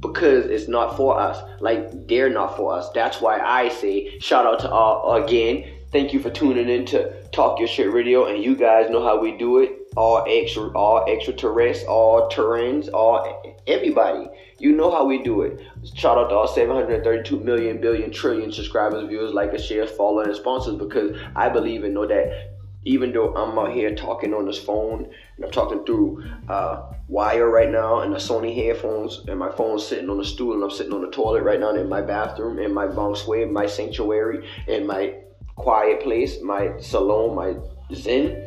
because 0.01 0.47
it's 0.47 0.69
not 0.69 0.97
for 0.97 1.19
us. 1.19 1.43
Like 1.61 2.07
they're 2.07 2.31
not 2.31 2.57
for 2.57 2.75
us. 2.75 2.91
That's 2.95 3.21
why 3.21 3.41
I 3.41 3.69
say 3.71 4.19
shout 4.19 4.47
out 4.47 4.61
to 4.61 4.71
all 4.71 5.23
again 5.23 5.65
Thank 5.95 6.13
you 6.13 6.19
for 6.19 6.29
tuning 6.29 6.69
in 6.69 6.87
to 6.87 7.13
Talk 7.29 7.61
Your 7.61 7.69
Shit 7.69 7.93
Radio, 7.93 8.25
and 8.25 8.43
you 8.43 8.57
guys 8.57 8.91
know 8.91 9.01
how 9.01 9.21
we 9.21 9.39
do 9.39 9.61
it. 9.61 9.93
All 9.97 10.25
extra, 10.29 10.77
all 10.77 11.05
extraterrestrials, 11.09 11.89
all 11.89 12.29
terrains, 12.29 12.93
all 12.93 13.44
everybody. 13.67 14.29
You 14.59 14.73
know 14.73 14.91
how 14.91 15.05
we 15.05 15.23
do 15.23 15.43
it. 15.43 15.61
Shout 15.95 16.19
out 16.19 16.29
to 16.29 16.35
all 16.35 16.49
732 16.49 17.41
million, 17.41 17.81
billion, 17.81 18.11
trillion 18.11 18.53
subscribers, 18.53 19.09
viewers, 19.09 19.33
likers, 19.33 19.67
shares, 19.67 19.91
followers, 19.91 20.29
and 20.29 20.37
sponsors 20.37 20.77
because 20.77 21.19
I 21.35 21.49
believe 21.49 21.85
and 21.85 21.95
know 21.95 22.07
that 22.07 22.55
even 22.85 23.13
though 23.13 23.35
I'm 23.35 23.59
out 23.59 23.73
here 23.73 23.95
talking 23.95 24.35
on 24.35 24.47
this 24.47 24.59
phone 24.59 25.11
and 25.37 25.45
I'm 25.45 25.51
talking 25.51 25.85
through 25.85 26.25
uh, 26.49 26.93
wire 27.09 27.49
right 27.49 27.71
now 27.71 28.01
and 28.01 28.13
the 28.13 28.19
Sony 28.19 28.55
headphones 28.55 29.23
and 29.27 29.39
my 29.39 29.51
phone's 29.51 29.87
sitting 29.87 30.11
on 30.11 30.19
the 30.19 30.25
stool 30.25 30.55
and 30.55 30.63
I'm 30.63 30.71
sitting 30.71 30.93
on 30.93 31.01
the 31.01 31.11
toilet 31.11 31.43
right 31.43 31.59
now 31.59 31.75
in 31.75 31.89
my 31.89 32.03
bathroom 32.03 32.59
in 32.59 32.73
my 32.75 32.87
bunk 32.87 33.17
suite, 33.17 33.51
my 33.51 33.67
sanctuary, 33.67 34.47
in 34.67 34.87
my 34.87 35.15
quiet 35.57 36.03
place, 36.03 36.41
my 36.43 36.73
salon, 36.79 37.35
my 37.35 37.55
zen. 37.95 38.44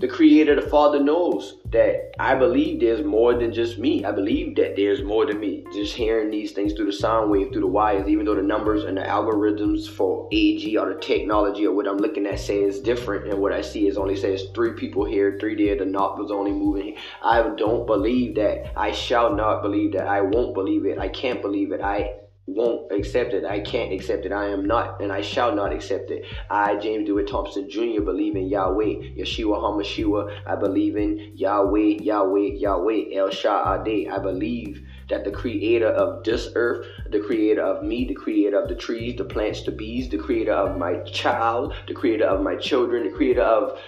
The 0.00 0.06
Creator, 0.06 0.54
the 0.54 0.70
Father 0.70 1.02
knows 1.02 1.56
that 1.72 2.12
I 2.20 2.36
believe 2.36 2.78
there's 2.78 3.04
more 3.04 3.34
than 3.34 3.52
just 3.52 3.80
me. 3.80 4.04
I 4.04 4.12
believe 4.12 4.54
that 4.54 4.76
there's 4.76 5.02
more 5.02 5.26
than 5.26 5.40
me. 5.40 5.64
Just 5.72 5.96
hearing 5.96 6.30
these 6.30 6.52
things 6.52 6.72
through 6.72 6.86
the 6.86 6.92
sound 6.92 7.32
wave, 7.32 7.50
through 7.50 7.62
the 7.62 7.66
wires, 7.66 8.08
even 8.08 8.24
though 8.24 8.36
the 8.36 8.42
numbers 8.42 8.84
and 8.84 8.96
the 8.96 9.02
algorithms 9.02 9.88
for 9.88 10.28
AG 10.30 10.78
or 10.78 10.94
the 10.94 11.00
technology 11.00 11.66
or 11.66 11.74
what 11.74 11.88
I'm 11.88 11.98
looking 11.98 12.26
at 12.26 12.38
say 12.38 12.62
is 12.62 12.78
different, 12.78 13.26
and 13.26 13.42
what 13.42 13.52
I 13.52 13.60
see 13.60 13.88
is 13.88 13.98
only 13.98 14.14
says 14.14 14.44
three 14.54 14.74
people 14.74 15.04
here, 15.04 15.36
three 15.40 15.56
there, 15.56 15.76
the 15.76 15.84
knot 15.84 16.16
was 16.16 16.30
only 16.30 16.52
moving. 16.52 16.96
I 17.20 17.42
don't 17.56 17.84
believe 17.84 18.36
that. 18.36 18.78
I 18.78 18.92
shall 18.92 19.34
not 19.34 19.62
believe 19.62 19.94
that. 19.94 20.06
I 20.06 20.20
won't 20.20 20.54
believe 20.54 20.86
it. 20.86 21.00
I 21.00 21.08
can't 21.08 21.42
believe 21.42 21.72
it. 21.72 21.80
I 21.80 22.14
won't 22.48 22.90
accept 22.90 23.34
it. 23.34 23.44
I 23.44 23.60
can't 23.60 23.92
accept 23.92 24.24
it. 24.24 24.32
I 24.32 24.48
am 24.48 24.64
not, 24.66 25.00
and 25.00 25.12
I 25.12 25.20
shall 25.20 25.54
not 25.54 25.72
accept 25.72 26.10
it. 26.10 26.24
I, 26.50 26.76
James 26.76 27.06
Dewitt 27.06 27.28
Thompson 27.28 27.68
Jr., 27.68 28.00
believe 28.00 28.36
in 28.36 28.48
Yahweh, 28.48 29.16
Yeshua 29.18 29.60
HaMashiach. 29.60 30.42
I 30.46 30.56
believe 30.56 30.96
in 30.96 31.32
Yahweh, 31.34 31.98
Yahweh, 32.00 32.56
Yahweh, 32.56 33.14
El 33.14 33.30
Shaddai. 33.30 34.08
I 34.10 34.18
believe 34.18 34.82
that 35.10 35.24
the 35.24 35.30
creator 35.30 35.88
of 35.88 36.24
this 36.24 36.48
earth, 36.54 36.86
the 37.10 37.20
creator 37.20 37.62
of 37.62 37.84
me, 37.84 38.06
the 38.06 38.14
creator 38.14 38.58
of 38.58 38.68
the 38.68 38.74
trees, 38.74 39.16
the 39.16 39.24
plants, 39.24 39.62
the 39.62 39.70
bees, 39.70 40.08
the 40.08 40.18
creator 40.18 40.52
of 40.52 40.78
my 40.78 40.98
child, 41.00 41.74
the 41.86 41.94
creator 41.94 42.24
of 42.24 42.42
my 42.42 42.56
children, 42.56 43.04
the 43.04 43.16
creator 43.16 43.42
of 43.42 43.78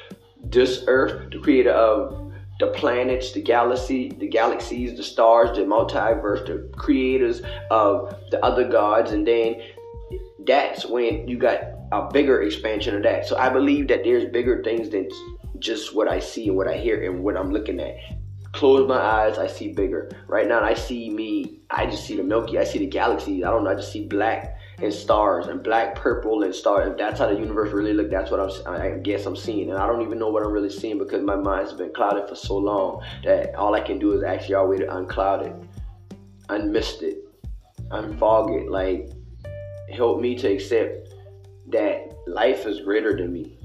this 0.43 0.85
earth, 0.87 1.31
the 1.31 1.39
creator 1.39 1.73
of 1.73 2.20
the 2.61 2.69
planets, 2.69 3.33
the 3.33 3.43
galaxy, 3.43 4.11
the 4.11 4.29
galaxies, 4.29 4.97
the 4.97 5.03
stars, 5.03 5.57
the 5.57 5.65
multiverse, 5.65 6.47
the 6.47 6.71
creators 6.77 7.41
of 7.71 8.15
the 8.31 8.45
other 8.45 8.69
gods, 8.69 9.13
and 9.13 9.27
then 9.27 9.61
that's 10.47 10.87
when 10.87 11.27
you 11.27 11.39
got 11.39 11.61
a 11.93 12.09
bigger 12.13 12.43
expansion 12.43 12.95
of 12.95 13.03
that. 13.03 13.27
So 13.27 13.37
I 13.37 13.49
believe 13.49 13.89
that 13.89 14.05
there's 14.05 14.31
bigger 14.31 14.63
things 14.63 14.91
than 14.91 15.09
just 15.59 15.95
what 15.95 16.07
I 16.07 16.21
see 16.21 16.49
and 16.49 16.57
what 16.57 16.69
I 16.69 16.77
hear 16.77 17.03
and 17.11 17.25
what 17.25 17.37
I'm 17.37 17.51
looking 17.51 17.81
at. 17.81 17.97
Close 18.53 18.89
my 18.89 18.99
eyes, 18.99 19.39
I 19.39 19.47
see 19.47 19.73
bigger. 19.73 20.11
Right 20.27 20.49
now, 20.49 20.63
I 20.63 20.75
see 20.75 21.09
me. 21.09 21.61
I 21.71 21.87
just 21.87 22.05
see 22.05 22.17
the 22.17 22.25
Milky. 22.25 22.59
I 22.59 22.65
see 22.65 22.81
the 22.81 22.87
galaxies. 22.87 23.45
I 23.45 23.51
don't 23.51 23.63
know. 23.63 23.71
I 23.71 23.75
just 23.77 23.93
see 23.93 24.07
black 24.07 24.59
and 24.83 24.93
stars 24.93 25.47
and 25.47 25.63
black, 25.63 25.95
purple, 25.95 26.43
and 26.43 26.53
stars. 26.53 26.91
If 26.91 26.99
that's 26.99 27.21
how 27.21 27.29
the 27.29 27.39
universe 27.39 27.73
really 27.73 27.93
look, 27.93 28.11
that's 28.11 28.31
what 28.31 28.41
I'm. 28.41 28.75
I 28.75 28.99
guess 28.99 29.25
I'm 29.25 29.37
seeing, 29.37 29.71
and 29.71 29.79
I 29.79 29.87
don't 29.87 30.03
even 30.03 30.19
know 30.19 30.31
what 30.31 30.45
I'm 30.45 30.51
really 30.51 30.71
seeing 30.71 30.99
because 30.99 31.23
my 31.23 31.37
mind's 31.37 31.73
been 31.73 31.93
clouded 31.93 32.29
for 32.29 32.35
so 32.35 32.57
long 32.57 33.05
that 33.25 33.55
all 33.55 33.75
I 33.75 33.81
can 33.81 34.01
do 34.01 34.13
is 34.15 34.25
ask 34.25 34.49
Yahweh 34.49 34.79
to 34.79 34.97
uncloud 34.97 35.47
it, 35.47 35.55
unmist 36.49 37.03
it, 37.03 37.19
unfog 37.91 38.61
it. 38.61 38.69
Like, 38.69 39.11
help 39.95 40.21
me 40.21 40.35
to 40.37 40.53
accept 40.53 41.15
that 41.69 42.17
life 42.27 42.67
is 42.67 42.81
greater 42.81 43.17
than 43.17 43.33
me. 43.33 43.57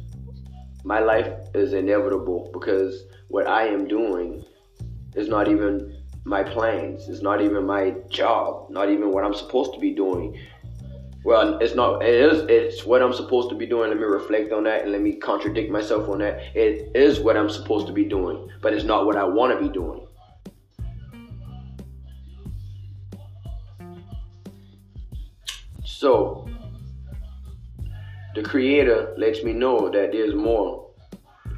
My 0.83 0.99
life 0.99 1.33
is 1.55 1.73
inevitable 1.73 2.51
because 2.53 3.05
what 3.29 3.47
I 3.47 3.67
am 3.67 3.87
doing 3.87 4.45
is 5.15 5.27
not 5.27 5.47
even 5.47 5.97
my 6.25 6.43
plans. 6.43 7.07
It's 7.07 7.21
not 7.21 7.41
even 7.41 7.65
my 7.65 7.95
job. 8.09 8.69
Not 8.69 8.89
even 8.89 9.11
what 9.11 9.23
I'm 9.23 9.33
supposed 9.33 9.73
to 9.73 9.79
be 9.79 9.91
doing. 9.91 10.37
Well, 11.23 11.57
it's 11.59 11.73
not. 11.73 12.03
It 12.03 12.13
is. 12.13 12.45
It's 12.49 12.85
what 12.85 13.01
I'm 13.01 13.13
supposed 13.13 13.49
to 13.49 13.55
be 13.55 13.65
doing. 13.65 13.89
Let 13.89 13.97
me 13.97 14.05
reflect 14.05 14.51
on 14.51 14.63
that 14.65 14.83
and 14.83 14.91
let 14.91 15.01
me 15.01 15.13
contradict 15.13 15.71
myself 15.71 16.07
on 16.07 16.19
that. 16.19 16.55
It 16.55 16.91
is 16.95 17.19
what 17.19 17.35
I'm 17.35 17.49
supposed 17.49 17.87
to 17.87 17.93
be 17.93 18.05
doing, 18.05 18.47
but 18.61 18.73
it's 18.73 18.83
not 18.83 19.05
what 19.05 19.15
I 19.15 19.23
want 19.23 19.57
to 19.57 19.67
be 19.67 19.73
doing. 19.73 20.05
So, 25.83 26.47
the 28.35 28.43
Creator 28.43 29.15
lets 29.17 29.43
me 29.43 29.53
know 29.53 29.89
that 29.89 30.11
there's 30.11 30.35
more. 30.35 30.91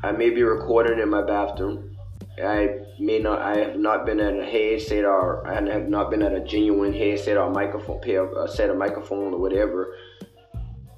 I 0.04 0.14
may 0.14 0.30
be 0.30 0.44
recording 0.44 1.00
in 1.00 1.10
my 1.10 1.24
bathroom. 1.24 1.97
I 2.44 2.82
may 3.00 3.20
not. 3.20 3.42
I 3.42 3.58
have 3.58 3.78
not 3.78 4.06
been 4.06 4.20
at 4.20 4.38
a 4.38 4.46
headset 4.46 5.06
or 5.06 5.48
I 5.48 5.56
have 5.56 5.90
not 5.90 6.12
been 6.12 6.22
at 6.22 6.34
a 6.34 6.42
genuine 6.42 6.94
headset 6.94 7.38
or 7.38 7.50
microphone, 7.50 8.00
pair, 8.02 8.26
a 8.38 8.48
set 8.48 8.70
of 8.70 8.78
microphone 8.78 9.34
or 9.34 9.40
whatever 9.40 9.96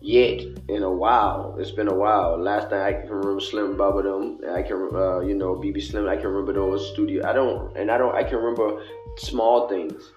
yet 0.01 0.41
in 0.67 0.84
a 0.84 0.91
while. 0.91 1.55
It's 1.60 1.72
been 1.72 1.88
a 1.88 1.93
while. 1.93 2.41
Last 2.41 2.69
time 2.69 2.86
I 2.86 2.93
can 2.93 3.10
remember 3.10 3.41
Slim 3.41 3.77
Baba 3.77 4.01
them. 4.01 4.39
I 4.51 4.62
can, 4.62 4.89
uh, 4.93 5.19
you 5.19 5.36
know, 5.36 5.55
BB 5.55 5.81
Slim. 5.81 6.08
I 6.08 6.15
can 6.15 6.27
remember 6.27 6.53
those 6.53 6.91
studio. 6.91 7.27
I 7.27 7.34
don't, 7.34 7.75
and 7.77 7.91
I 7.91 7.98
don't. 7.98 8.15
I 8.15 8.24
can 8.24 8.38
remember 8.38 8.81
small 9.17 9.67
things. 9.67 10.12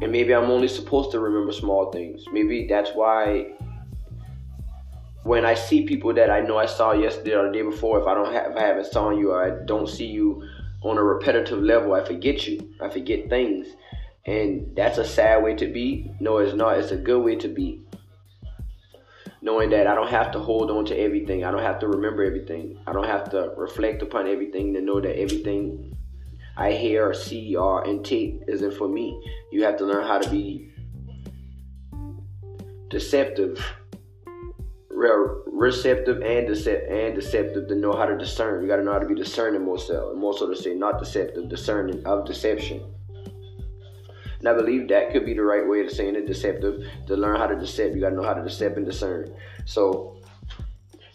And 0.00 0.10
maybe 0.10 0.34
I'm 0.34 0.50
only 0.50 0.68
supposed 0.68 1.12
to 1.12 1.20
remember 1.20 1.52
small 1.52 1.92
things. 1.92 2.24
Maybe 2.32 2.66
that's 2.66 2.90
why 2.90 3.52
when 5.24 5.46
I 5.46 5.54
see 5.54 5.84
people 5.84 6.12
that 6.14 6.30
I 6.30 6.40
know 6.40 6.58
I 6.58 6.66
saw 6.66 6.92
yesterday 6.92 7.34
or 7.34 7.46
the 7.46 7.52
day 7.52 7.62
before, 7.62 8.00
if 8.00 8.06
I 8.06 8.14
don't 8.14 8.32
have, 8.32 8.52
if 8.52 8.56
I 8.56 8.62
haven't 8.62 8.86
saw 8.86 9.10
you 9.10 9.30
or 9.30 9.44
I 9.44 9.64
don't 9.64 9.88
see 9.88 10.06
you 10.06 10.48
on 10.82 10.98
a 10.98 11.02
repetitive 11.02 11.60
level, 11.60 11.94
I 11.94 12.04
forget 12.04 12.46
you. 12.46 12.74
I 12.80 12.88
forget 12.88 13.28
things, 13.28 13.68
and 14.26 14.74
that's 14.74 14.98
a 14.98 15.04
sad 15.04 15.42
way 15.42 15.54
to 15.54 15.66
be. 15.66 16.10
No, 16.18 16.38
it's 16.38 16.54
not. 16.54 16.78
It's 16.78 16.90
a 16.90 16.96
good 16.96 17.22
way 17.22 17.36
to 17.36 17.48
be. 17.48 17.80
Knowing 19.40 19.70
that 19.70 19.86
I 19.86 19.94
don't 19.94 20.10
have 20.10 20.32
to 20.32 20.38
hold 20.38 20.70
on 20.70 20.84
to 20.86 20.96
everything. 20.96 21.44
I 21.44 21.50
don't 21.50 21.62
have 21.62 21.80
to 21.80 21.88
remember 21.88 22.22
everything. 22.24 22.78
I 22.86 22.92
don't 22.92 23.06
have 23.06 23.30
to 23.30 23.52
reflect 23.56 24.02
upon 24.02 24.28
everything 24.28 24.74
to 24.74 24.80
know 24.80 25.00
that 25.00 25.18
everything 25.18 25.96
I 26.56 26.72
hear 26.72 27.08
or 27.08 27.14
see 27.14 27.56
or 27.56 27.84
intake 27.84 28.42
isn't 28.46 28.74
for 28.74 28.88
me. 28.88 29.20
You 29.50 29.64
have 29.64 29.76
to 29.78 29.84
learn 29.84 30.06
how 30.06 30.18
to 30.18 30.30
be 30.30 30.70
deceptive 32.88 33.64
receptive 35.46 36.22
and 36.22 36.48
and 36.48 37.14
deceptive 37.14 37.68
to 37.68 37.74
know 37.74 37.92
how 37.92 38.06
to 38.06 38.16
discern. 38.16 38.62
You 38.62 38.68
got 38.68 38.76
to 38.76 38.84
know 38.84 38.92
how 38.92 38.98
to 38.98 39.06
be 39.06 39.14
discerning 39.14 39.62
more 39.62 39.78
so, 39.78 40.14
more 40.16 40.36
so 40.36 40.48
to 40.48 40.56
say, 40.56 40.74
not 40.74 40.98
deceptive, 40.98 41.48
discerning 41.48 42.04
of 42.06 42.26
deception. 42.26 42.82
And 44.38 44.48
I 44.48 44.54
believe 44.54 44.88
that 44.88 45.12
could 45.12 45.24
be 45.24 45.34
the 45.34 45.42
right 45.42 45.66
way 45.66 45.80
of 45.82 45.90
saying 45.90 46.16
it, 46.16 46.26
deceptive. 46.26 46.84
To 47.06 47.16
learn 47.16 47.36
how 47.36 47.46
to 47.46 47.54
decept, 47.54 47.94
you 47.94 48.00
got 48.00 48.10
to 48.10 48.16
know 48.16 48.24
how 48.24 48.34
to 48.34 48.42
decept 48.42 48.76
and 48.76 48.84
discern. 48.84 49.32
So 49.66 50.20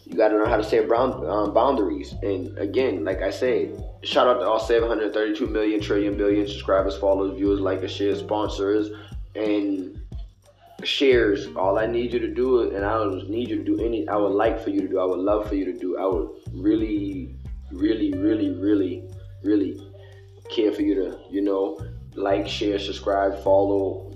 you 0.08 0.16
got 0.16 0.28
to 0.28 0.36
learn 0.36 0.48
how 0.48 0.56
to 0.56 0.64
set 0.64 0.90
um, 0.90 1.52
boundaries. 1.52 2.14
And 2.22 2.56
again, 2.58 3.04
like 3.04 3.20
I 3.20 3.28
said, 3.28 3.84
shout 4.02 4.26
out 4.26 4.40
to 4.40 4.46
all 4.46 4.58
732 4.58 5.46
million 5.46 5.80
trillion 5.80 6.16
billion 6.16 6.48
subscribers, 6.48 6.96
followers, 6.96 7.36
viewers, 7.36 7.60
likers, 7.60 7.90
shares, 7.90 8.20
sponsors, 8.20 8.88
and 9.34 9.97
shares. 10.84 11.48
All 11.56 11.78
I 11.78 11.86
need 11.86 12.12
you 12.12 12.18
to 12.20 12.32
do, 12.32 12.70
and 12.70 12.84
I 12.84 12.94
don't 12.94 13.28
need 13.28 13.48
you 13.48 13.56
to 13.56 13.64
do 13.64 13.84
any. 13.84 14.08
I 14.08 14.16
would 14.16 14.32
like 14.32 14.62
for 14.62 14.70
you 14.70 14.80
to 14.80 14.88
do. 14.88 15.00
I 15.00 15.04
would 15.04 15.20
love 15.20 15.48
for 15.48 15.54
you 15.54 15.64
to 15.64 15.72
do. 15.72 15.98
I 15.98 16.06
would 16.06 16.28
really, 16.52 17.36
really, 17.72 18.12
really, 18.14 18.50
really, 18.50 19.08
really 19.42 19.80
care 20.50 20.72
for 20.72 20.82
you 20.82 20.94
to, 20.94 21.18
you 21.30 21.42
know, 21.42 21.80
like, 22.14 22.48
share, 22.48 22.78
subscribe, 22.78 23.42
follow, 23.42 24.08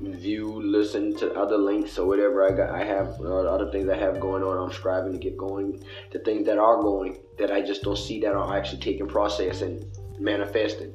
view, 0.00 0.60
listen 0.60 1.14
to 1.16 1.32
other 1.34 1.56
links 1.56 1.98
or 1.98 2.06
whatever 2.06 2.44
I 2.44 2.56
got. 2.56 2.70
I 2.70 2.84
have 2.84 3.20
uh, 3.20 3.42
other 3.44 3.70
things 3.70 3.88
I 3.88 3.96
have 3.96 4.20
going 4.20 4.42
on. 4.42 4.58
I'm 4.58 4.72
striving 4.72 5.12
to 5.12 5.18
get 5.18 5.36
going. 5.36 5.82
The 6.12 6.18
things 6.20 6.46
that 6.46 6.58
are 6.58 6.80
going 6.82 7.18
that 7.38 7.50
I 7.50 7.60
just 7.62 7.82
don't 7.82 7.98
see 7.98 8.20
that 8.20 8.34
are 8.34 8.56
actually 8.56 8.80
taking 8.80 9.06
process 9.06 9.62
and 9.62 9.84
manifesting. 10.18 10.94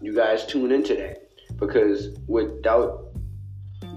You 0.00 0.14
guys 0.14 0.46
tune 0.46 0.72
into 0.72 0.94
that 0.94 1.28
because 1.58 2.16
without 2.26 3.07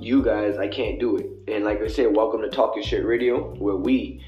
you 0.02 0.24
guys, 0.24 0.58
I 0.58 0.68
can't 0.68 1.00
do 1.00 1.18
it. 1.18 1.30
And 1.48 1.64
like 1.64 1.82
I 1.82 1.88
said, 1.88 2.16
welcome 2.16 2.42
to 2.42 2.50
Talk 2.50 2.76
Your 2.76 2.84
Shit 2.84 3.06
Radio, 3.06 3.54
where 3.56 3.76
we, 3.76 4.24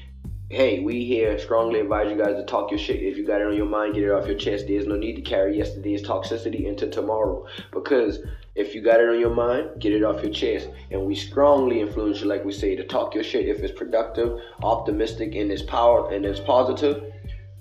hey, 0.50 0.80
we 0.80 1.04
here 1.04 1.38
strongly 1.38 1.80
advise 1.80 2.10
you 2.10 2.16
guys 2.16 2.36
to 2.36 2.44
talk 2.44 2.70
your 2.70 2.78
shit. 2.78 3.02
If 3.02 3.16
you 3.16 3.26
got 3.26 3.40
it 3.40 3.46
on 3.46 3.56
your 3.56 3.66
mind, 3.66 3.94
get 3.94 4.04
it 4.04 4.10
off 4.10 4.26
your 4.26 4.36
chest. 4.36 4.66
There's 4.68 4.86
no 4.86 4.96
need 4.96 5.16
to 5.16 5.22
carry 5.22 5.56
yesterday's 5.56 6.02
toxicity 6.02 6.66
into 6.66 6.88
tomorrow 6.88 7.46
because 7.72 8.20
if 8.54 8.74
you 8.74 8.82
got 8.82 9.00
it 9.00 9.08
on 9.08 9.18
your 9.18 9.34
mind, 9.34 9.80
get 9.80 9.92
it 9.92 10.04
off 10.04 10.22
your 10.22 10.32
chest. 10.32 10.68
And 10.90 11.06
we 11.06 11.14
strongly 11.14 11.80
influence 11.80 12.20
you, 12.20 12.28
like 12.28 12.44
we 12.44 12.52
say, 12.52 12.76
to 12.76 12.84
talk 12.84 13.14
your 13.14 13.24
shit 13.24 13.48
if 13.48 13.60
it's 13.60 13.76
productive, 13.76 14.38
optimistic, 14.62 15.34
and 15.34 15.50
it's 15.50 15.62
power 15.62 16.12
and 16.12 16.24
it's 16.24 16.40
positive. 16.40 17.12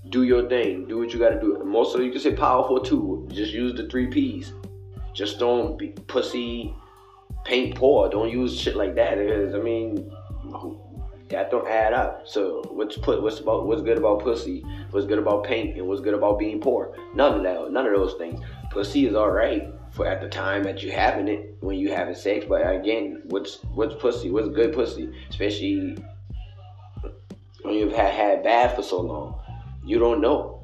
Do 0.09 0.23
your 0.23 0.47
thing. 0.49 0.87
Do 0.87 0.99
what 0.99 1.13
you 1.13 1.19
gotta 1.19 1.39
do. 1.39 1.63
Most 1.65 1.95
of 1.95 2.01
you 2.01 2.11
can 2.11 2.21
say 2.21 2.35
powerful 2.35 2.79
too. 2.79 3.27
Just 3.31 3.53
use 3.53 3.73
the 3.73 3.87
three 3.87 4.07
P's. 4.07 4.53
Just 5.13 5.39
don't 5.39 5.77
be 5.77 5.89
pussy, 5.89 6.75
paint 7.45 7.75
poor. 7.75 8.09
Don't 8.09 8.29
use 8.29 8.59
shit 8.59 8.75
like 8.75 8.95
that 8.95 9.17
because 9.17 9.53
I 9.53 9.59
mean 9.59 10.11
that 11.29 11.49
don't 11.51 11.67
add 11.67 11.93
up. 11.93 12.23
So 12.25 12.63
what's 12.69 12.97
put 12.97 13.21
what's 13.21 13.39
about 13.39 13.65
what's 13.65 13.81
good 13.81 13.97
about 13.97 14.21
pussy? 14.21 14.63
What's 14.91 15.07
good 15.07 15.19
about 15.19 15.43
paint 15.43 15.77
and 15.77 15.87
what's 15.87 16.01
good 16.01 16.13
about 16.13 16.39
being 16.39 16.59
poor? 16.59 16.95
None 17.15 17.35
of 17.35 17.43
that. 17.43 17.71
None 17.71 17.85
of 17.85 17.93
those 17.93 18.13
things. 18.15 18.39
Pussy 18.71 19.07
is 19.07 19.15
all 19.15 19.31
right 19.31 19.67
for 19.91 20.07
at 20.07 20.21
the 20.21 20.29
time 20.29 20.63
that 20.63 20.81
you're 20.81 20.95
having 20.95 21.27
it 21.27 21.55
when 21.59 21.77
you 21.77 21.91
having 21.91 22.15
sex. 22.15 22.45
But 22.47 22.61
again, 22.67 23.23
what's 23.25 23.63
what's 23.73 23.95
pussy? 23.95 24.29
What's 24.31 24.49
good 24.49 24.73
pussy? 24.73 25.11
Especially 25.29 25.97
when 27.63 27.75
you've 27.75 27.93
had 27.93 28.13
had 28.13 28.43
bad 28.43 28.75
for 28.75 28.83
so 28.83 29.01
long, 29.01 29.39
you 29.85 29.99
don't 29.99 30.21
know. 30.21 30.61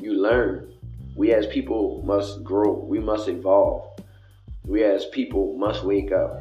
You 0.00 0.12
learn. 0.20 0.73
We 1.16 1.32
as 1.32 1.46
people 1.46 2.02
must 2.04 2.42
grow. 2.42 2.72
We 2.72 2.98
must 2.98 3.28
evolve. 3.28 4.00
We 4.66 4.82
as 4.84 5.04
people 5.06 5.56
must 5.58 5.84
wake 5.84 6.12
up. 6.12 6.36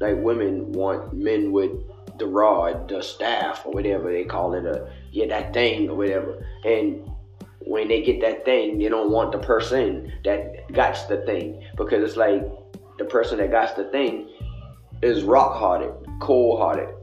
Like 0.00 0.16
women 0.16 0.72
want 0.72 1.12
men 1.12 1.52
with 1.52 1.72
the 2.18 2.26
rod, 2.26 2.88
the 2.88 3.02
staff, 3.02 3.62
or 3.64 3.72
whatever 3.72 4.12
they 4.12 4.24
call 4.24 4.54
it, 4.54 4.66
uh, 4.66 4.84
a 4.84 4.90
yeah, 5.10 5.26
that 5.26 5.52
thing 5.52 5.88
or 5.88 5.96
whatever. 5.96 6.46
And 6.64 7.10
when 7.60 7.88
they 7.88 8.02
get 8.02 8.20
that 8.20 8.44
thing, 8.44 8.78
they 8.78 8.88
don't 8.88 9.10
want 9.10 9.32
the 9.32 9.38
person 9.38 10.12
that 10.24 10.72
got 10.72 11.08
the 11.08 11.18
thing 11.18 11.64
because 11.76 12.02
it's 12.02 12.16
like 12.16 12.42
the 12.98 13.04
person 13.04 13.38
that 13.38 13.50
got 13.50 13.76
the 13.76 13.84
thing 13.84 14.28
is 15.02 15.22
rock 15.22 15.56
hearted, 15.56 15.92
cold 16.20 16.60
hearted, 16.60 16.94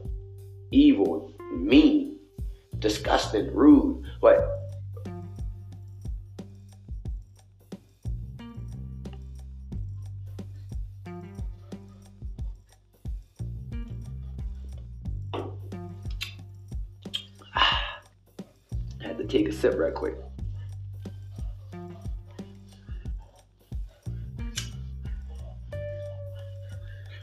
evil, 0.70 1.32
mean, 1.52 2.18
disgusting, 2.78 3.52
rude. 3.54 4.04
But 4.20 4.57
take 19.28 19.48
a 19.48 19.52
sip 19.52 19.78
right 19.78 19.94
quick. 19.94 20.16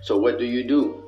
So 0.01 0.17
what 0.17 0.37
do 0.37 0.45
you 0.45 0.63
do? 0.63 1.01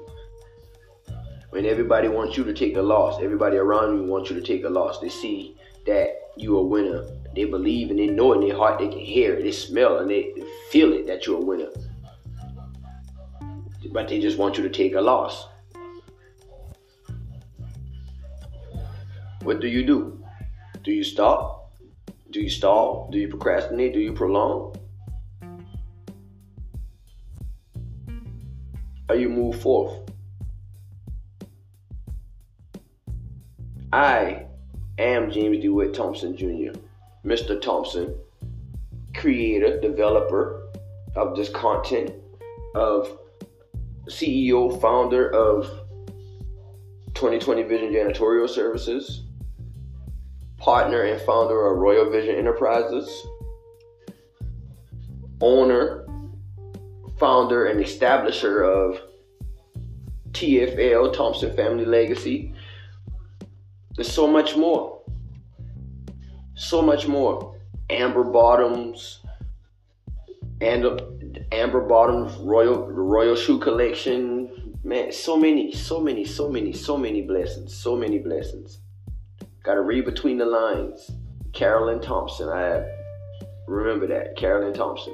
When 1.52 1.66
everybody 1.66 2.08
wants 2.08 2.36
you 2.36 2.44
to 2.46 2.54
take 2.54 2.76
a 2.78 2.82
loss, 2.82 3.22
everybody 3.22 3.58
around 3.58 3.96
you 3.96 4.04
wants 4.04 4.30
you 4.30 4.36
to 4.36 4.42
take 4.42 4.66
a 4.66 4.70
loss. 4.70 5.00
They 5.00 5.10
see 5.10 5.56
that 5.86 6.32
you're 6.36 6.62
a 6.62 6.64
winner. 6.64 7.06
They 7.36 7.46
believe 7.46 7.92
and 7.92 8.00
they 8.00 8.08
know 8.08 8.34
in 8.34 8.42
their 8.42 8.58
heart, 8.58 8.80
they 8.80 8.88
can 8.88 9.00
hear 9.00 9.34
it, 9.34 9.44
they 9.44 9.52
smell 9.52 10.00
and 10.00 10.10
they 10.10 10.34
feel 10.72 10.94
it 10.94 11.06
that 11.06 11.28
you're 11.28 11.38
a 11.38 11.46
winner. 11.46 11.70
But 13.92 14.08
they 14.08 14.20
just 14.20 14.38
want 14.38 14.58
you 14.58 14.64
to 14.64 14.70
take 14.70 14.96
a 14.96 15.02
loss. 15.02 15.48
What 19.44 19.62
do 19.62 19.68
you 19.68 19.86
do? 19.86 20.17
Do 20.88 20.94
you 20.94 21.04
stop? 21.04 21.74
Do 22.32 22.40
you 22.40 22.50
stall? 22.50 23.10
Do 23.12 23.18
you 23.18 23.28
procrastinate? 23.28 23.92
Do 23.92 24.00
you 24.00 24.14
prolong? 24.14 24.74
Or 29.10 29.16
you 29.18 29.28
move 29.28 29.62
forth? 29.62 30.10
I 33.92 34.46
am 34.98 35.30
James 35.30 35.62
DeWitt 35.62 35.94
Thompson 35.94 36.38
Jr., 36.38 36.80
Mr. 37.26 37.62
Thompson, 37.62 38.16
creator, 39.14 39.82
developer 39.82 40.70
of 41.18 41.36
this 41.36 41.50
content, 41.50 42.14
of 42.76 43.12
CEO, 44.06 44.80
founder 44.80 45.30
of 45.32 45.66
2020 47.14 47.64
Vision 47.64 47.92
Janitorial 47.92 48.48
Services, 48.48 49.27
partner 50.58 51.04
and 51.04 51.22
founder 51.22 51.68
of 51.68 51.78
Royal 51.78 52.10
Vision 52.10 52.36
Enterprises, 52.36 53.28
owner, 55.42 56.06
founder, 57.20 57.66
and 57.68 57.80
establisher 57.80 58.64
of 58.64 59.02
TFL, 60.32 61.14
Thompson 61.14 61.56
Family 61.56 61.86
Legacy. 61.86 62.54
There's 63.96 64.12
so 64.12 64.28
much 64.28 64.56
more. 64.56 65.02
So 66.56 66.82
much 66.82 67.08
more. 67.08 67.56
Amber 67.90 68.24
Bottoms, 68.24 69.22
and 70.62 71.46
Amber 71.52 71.82
Bottoms 71.82 72.36
Royal 72.38 72.88
Royal 72.92 73.36
Shoe 73.36 73.60
Collection. 73.60 74.76
Man, 74.84 75.12
so 75.12 75.38
many, 75.38 75.72
so 75.72 76.00
many, 76.00 76.26
so 76.26 76.50
many, 76.50 76.74
so 76.74 76.98
many 76.98 77.22
blessings, 77.22 77.76
so 77.76 77.96
many 77.96 78.20
blessings. 78.20 78.80
Got 79.68 79.74
to 79.74 79.82
read 79.82 80.06
between 80.06 80.38
the 80.38 80.46
lines. 80.46 81.12
Carolyn 81.52 82.00
Thompson. 82.00 82.48
I 82.48 82.86
remember 83.68 84.08
that. 84.08 84.38
Carolyn 84.38 84.74
Thompson. 84.74 85.14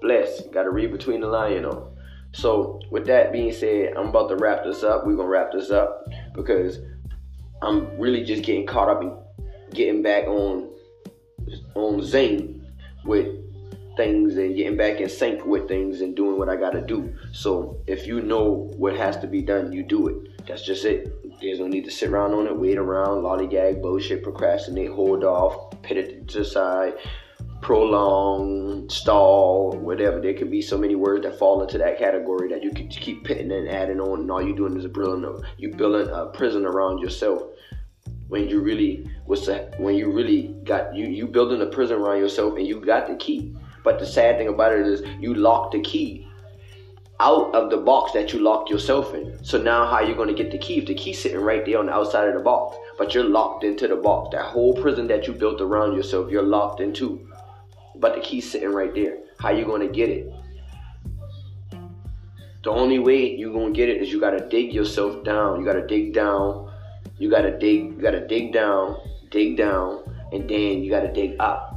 Bless. 0.00 0.42
Got 0.52 0.62
to 0.62 0.70
read 0.70 0.92
between 0.92 1.20
the 1.20 1.26
lines, 1.26 1.54
you 1.56 1.62
know. 1.62 1.90
So, 2.30 2.78
with 2.92 3.06
that 3.06 3.32
being 3.32 3.52
said, 3.52 3.94
I'm 3.96 4.10
about 4.10 4.28
to 4.28 4.36
wrap 4.36 4.62
this 4.62 4.84
up. 4.84 5.04
We're 5.04 5.16
going 5.16 5.26
to 5.26 5.32
wrap 5.32 5.50
this 5.50 5.72
up 5.72 6.06
because 6.32 6.78
I'm 7.60 7.98
really 7.98 8.22
just 8.22 8.44
getting 8.44 8.66
caught 8.66 8.88
up 8.88 9.02
in 9.02 9.12
getting 9.74 10.00
back 10.00 10.28
on 10.28 10.70
on 11.74 12.00
Zing 12.00 12.64
with 13.04 13.26
things 13.96 14.36
and 14.36 14.54
getting 14.54 14.76
back 14.76 15.00
in 15.00 15.08
sync 15.08 15.44
with 15.44 15.66
things 15.66 16.02
and 16.02 16.14
doing 16.14 16.38
what 16.38 16.48
I 16.48 16.54
got 16.54 16.70
to 16.70 16.82
do. 16.82 17.12
So, 17.32 17.82
if 17.88 18.06
you 18.06 18.22
know 18.22 18.70
what 18.76 18.94
has 18.96 19.16
to 19.16 19.26
be 19.26 19.42
done, 19.42 19.72
you 19.72 19.82
do 19.82 20.06
it. 20.06 20.46
That's 20.46 20.62
just 20.62 20.84
it. 20.84 21.12
There's 21.40 21.60
no 21.60 21.68
need 21.68 21.84
to 21.84 21.90
sit 21.90 22.08
around 22.08 22.34
on 22.34 22.46
it, 22.46 22.56
wait 22.56 22.78
around, 22.78 23.22
lollygag, 23.22 23.80
bullshit, 23.80 24.24
procrastinate, 24.24 24.90
hold 24.90 25.22
off, 25.22 25.70
put 25.82 25.96
it 25.96 26.26
to 26.28 26.38
the 26.38 26.44
side, 26.44 26.94
prolong, 27.60 28.88
stall, 28.88 29.70
whatever. 29.72 30.20
There 30.20 30.34
could 30.34 30.50
be 30.50 30.62
so 30.62 30.76
many 30.76 30.96
words 30.96 31.22
that 31.24 31.38
fall 31.38 31.62
into 31.62 31.78
that 31.78 31.96
category 31.96 32.48
that 32.48 32.64
you 32.64 32.70
can 32.70 32.88
keep 32.88 33.24
putting 33.24 33.52
and 33.52 33.68
adding 33.68 34.00
on, 34.00 34.20
and 34.20 34.30
all 34.30 34.42
you're 34.42 34.56
doing 34.56 34.76
is 34.76 34.86
building 34.88 35.24
a, 35.24 35.34
you 35.58 35.70
building 35.74 36.12
a 36.12 36.26
prison 36.26 36.66
around 36.66 36.98
yourself. 36.98 37.42
When 38.26 38.48
you 38.48 38.60
really 38.60 39.08
what's 39.24 39.46
that? 39.46 39.78
When 39.80 39.94
you 39.94 40.12
really 40.12 40.54
got 40.64 40.94
you 40.94 41.06
you 41.06 41.26
building 41.26 41.62
a 41.62 41.66
prison 41.66 41.98
around 41.98 42.18
yourself 42.18 42.58
and 42.58 42.66
you 42.66 42.84
got 42.84 43.06
the 43.06 43.16
key. 43.16 43.56
But 43.84 43.98
the 43.98 44.06
sad 44.06 44.36
thing 44.36 44.48
about 44.48 44.74
it 44.74 44.86
is 44.86 45.02
you 45.18 45.34
locked 45.34 45.72
the 45.72 45.80
key 45.80 46.27
out 47.20 47.52
of 47.54 47.70
the 47.70 47.76
box 47.76 48.12
that 48.12 48.32
you 48.32 48.38
locked 48.38 48.70
yourself 48.70 49.12
in. 49.12 49.42
So 49.44 49.60
now 49.60 49.86
how 49.86 50.00
you 50.00 50.14
to 50.28 50.34
get 50.34 50.52
the 50.52 50.58
key 50.58 50.78
if 50.78 50.86
the 50.86 50.94
key's 50.94 51.20
sitting 51.20 51.40
right 51.40 51.64
there 51.66 51.78
on 51.78 51.86
the 51.86 51.92
outside 51.92 52.28
of 52.28 52.34
the 52.34 52.40
box, 52.40 52.76
but 52.96 53.12
you're 53.12 53.24
locked 53.24 53.64
into 53.64 53.88
the 53.88 53.96
box. 53.96 54.28
That 54.32 54.44
whole 54.44 54.74
prison 54.74 55.08
that 55.08 55.26
you 55.26 55.32
built 55.32 55.60
around 55.60 55.96
yourself, 55.96 56.30
you're 56.30 56.42
locked 56.42 56.80
into. 56.80 57.28
But 57.96 58.14
the 58.14 58.20
key's 58.20 58.48
sitting 58.48 58.70
right 58.70 58.94
there. 58.94 59.18
How 59.40 59.50
you 59.50 59.64
to 59.64 59.88
get 59.88 60.10
it? 60.10 60.32
The 62.62 62.70
only 62.70 62.98
way 62.98 63.36
you're 63.36 63.52
going 63.52 63.72
to 63.72 63.76
get 63.76 63.88
it 63.88 64.00
is 64.02 64.12
you 64.12 64.20
got 64.20 64.30
to 64.30 64.48
dig 64.48 64.72
yourself 64.72 65.24
down. 65.24 65.58
You 65.58 65.66
got 65.66 65.74
to 65.74 65.86
dig 65.86 66.12
down. 66.12 66.70
You 67.18 67.30
got 67.30 67.42
to 67.42 67.58
dig 67.58 67.84
you 67.84 68.00
got 68.00 68.12
to 68.12 68.26
dig 68.26 68.52
down, 68.52 68.96
dig 69.30 69.56
down, 69.56 70.04
and 70.32 70.48
then 70.48 70.82
you 70.82 70.90
got 70.90 71.00
to 71.00 71.12
dig 71.12 71.36
up 71.40 71.67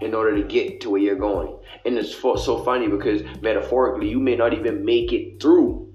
in 0.00 0.14
order 0.14 0.36
to 0.36 0.42
get 0.42 0.80
to 0.80 0.90
where 0.90 1.00
you're 1.00 1.16
going. 1.16 1.56
And 1.84 1.96
it's 1.96 2.14
so 2.14 2.62
funny 2.64 2.88
because 2.88 3.22
metaphorically, 3.40 4.08
you 4.08 4.20
may 4.20 4.36
not 4.36 4.52
even 4.52 4.84
make 4.84 5.12
it 5.12 5.40
through 5.40 5.92